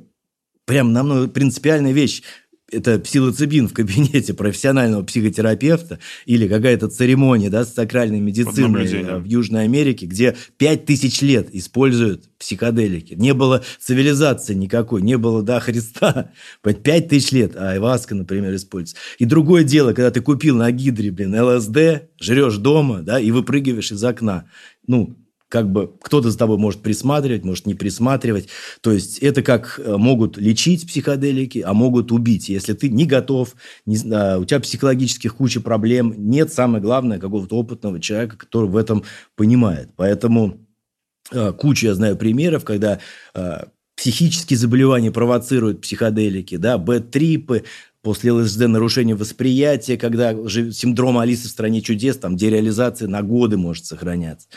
[0.64, 2.22] прям намного принципиальная вещь
[2.70, 9.64] это псилоцибин в кабинете профессионального психотерапевта или какая-то церемония да, с сакральной медициной в Южной
[9.64, 13.14] Америке, где пять тысяч лет используют психоделики.
[13.14, 16.30] Не было цивилизации никакой, не было, да, Христа.
[16.84, 18.96] Пять тысяч лет, а айваска, например, используется.
[19.18, 23.92] И другое дело, когда ты купил на гидре, блин, ЛСД, жрешь дома, да, и выпрыгиваешь
[23.92, 24.44] из окна.
[24.86, 25.16] Ну,
[25.48, 28.48] как бы кто-то за тобой может присматривать, может не присматривать.
[28.80, 32.48] То есть это как э, могут лечить психоделики, а могут убить.
[32.48, 33.54] Если ты не готов,
[33.86, 39.04] не, у тебя психологических куча проблем, нет, самое главное, какого-то опытного человека, который в этом
[39.36, 39.90] понимает.
[39.96, 40.58] Поэтому
[41.32, 43.00] э, куча, я знаю, примеров, когда
[43.34, 43.64] э,
[43.98, 47.64] психические заболевания провоцируют психоделики, да, бэт-трипы,
[48.08, 53.84] после ЛСД нарушение восприятия, когда синдром Алисы в стране чудес, там дереализация на годы может
[53.84, 54.48] сохраняться.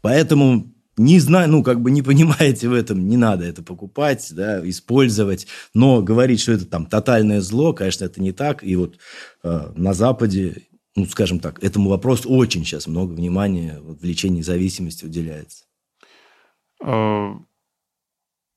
[0.00, 4.66] Поэтому не знаю, ну, как бы не понимаете в этом, не надо это покупать, да,
[4.66, 8.64] использовать, но говорить, что это там тотальное зло, конечно, это не так.
[8.64, 8.96] И вот
[9.42, 10.62] э, на Западе,
[10.96, 15.64] ну, скажем так, этому вопросу очень сейчас много внимания вот, в лечении зависимости уделяется.
[16.82, 17.34] Э,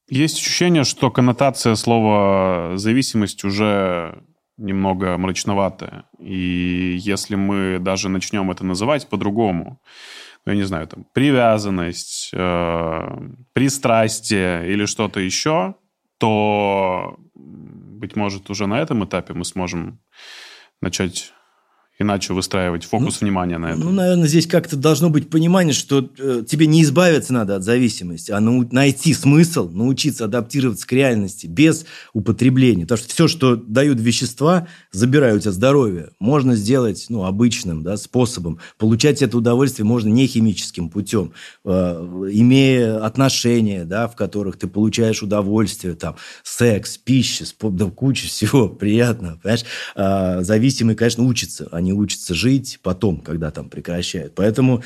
[0.07, 4.23] есть ощущение, что коннотация слова «зависимость» уже
[4.57, 6.05] немного мрачноватая.
[6.19, 9.79] И если мы даже начнем это называть по-другому,
[10.45, 15.75] я не знаю, там, привязанность, э, пристрастие или что-то еще,
[16.17, 19.99] то, быть может, уже на этом этапе мы сможем
[20.81, 21.33] начать
[21.99, 23.79] иначе выстраивать фокус ну, внимания на это.
[23.79, 28.31] Ну, наверное, здесь как-то должно быть понимание, что э, тебе не избавиться надо от зависимости,
[28.31, 32.83] а нау- найти смысл, научиться адаптироваться к реальности без употребления.
[32.83, 36.09] Потому что все, что дают вещества, забирают у тебя здоровье.
[36.19, 38.59] Можно сделать ну, обычным да, способом.
[38.77, 41.33] Получать это удовольствие можно не химическим путем,
[41.65, 41.69] э,
[42.31, 48.69] имея отношения, да, в которых ты получаешь удовольствие, там, секс, пища, спорт, да, куча всего
[48.69, 49.37] приятного.
[49.37, 49.65] Понимаешь?
[49.95, 54.35] А, зависимый, конечно, учится, а они учатся жить потом, когда там прекращают.
[54.35, 54.83] Поэтому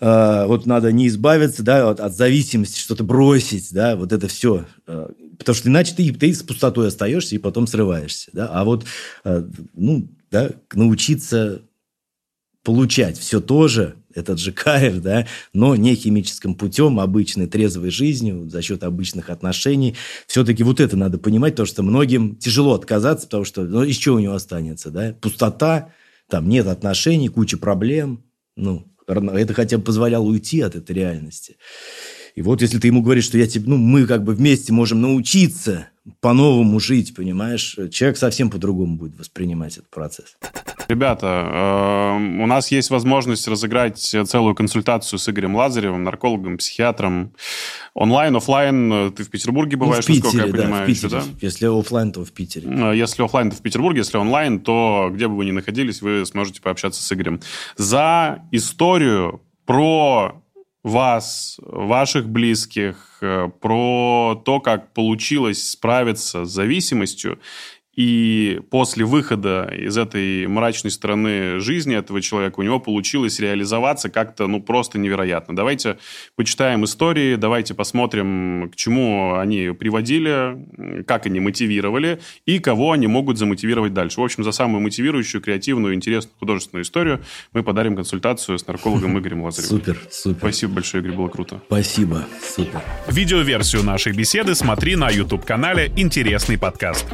[0.00, 4.64] э, вот надо не избавиться да, от, от зависимости, что-то бросить, да, вот это все.
[4.86, 8.30] Э, потому что иначе ты, ты с пустотой остаешься и потом срываешься.
[8.32, 8.48] Да?
[8.48, 8.86] А вот
[9.24, 9.44] э,
[9.74, 11.60] ну, да, научиться
[12.64, 18.48] получать все то же, этот же кайф, да, но не химическим путем, обычной трезвой жизнью,
[18.48, 19.96] за счет обычных отношений.
[20.26, 24.16] Все-таки вот это надо понимать, потому что многим тяжело отказаться, потому что ну, из чего
[24.16, 25.14] у него останется, да?
[25.20, 25.92] Пустота,
[26.28, 28.24] там нет отношений, куча проблем.
[28.56, 31.56] Ну, это хотя бы позволяло уйти от этой реальности.
[32.34, 35.00] И вот если ты ему говоришь, что я тебе, ну, мы как бы вместе можем
[35.00, 35.88] научиться
[36.20, 40.36] по-новому жить, понимаешь, человек совсем по-другому будет воспринимать этот процесс.
[40.88, 47.34] Ребята, э, у нас есть возможность разыграть целую консультацию с Игорем Лазаревым, наркологом, психиатром.
[47.92, 49.12] Онлайн, офлайн.
[49.12, 51.10] Ты в Петербурге бываешь, ну, в Питере, насколько я понимаю, да, в Питере.
[51.10, 51.24] Да?
[51.42, 52.68] Если офлайн, то в Питере.
[52.70, 53.98] Э, если офлайн, то в Петербурге.
[53.98, 57.40] Если онлайн, то где бы вы ни находились, вы сможете пообщаться с Игорем.
[57.76, 60.42] За историю про
[60.82, 67.38] вас, ваших близких, э, про то, как получилось справиться с зависимостью
[67.98, 74.46] и после выхода из этой мрачной стороны жизни этого человека у него получилось реализоваться как-то,
[74.46, 75.56] ну, просто невероятно.
[75.56, 75.98] Давайте
[76.36, 83.36] почитаем истории, давайте посмотрим, к чему они приводили, как они мотивировали и кого они могут
[83.36, 84.20] замотивировать дальше.
[84.20, 87.20] В общем, за самую мотивирующую, креативную, интересную художественную историю
[87.52, 89.80] мы подарим консультацию с наркологом Игорем Лазаревым.
[89.80, 90.38] Супер, супер.
[90.38, 91.60] Спасибо большое, Игорь, было круто.
[91.66, 92.80] Спасибо, супер.
[93.08, 97.04] Видеоверсию нашей беседы смотри на YouTube-канале «Интересный подкаст».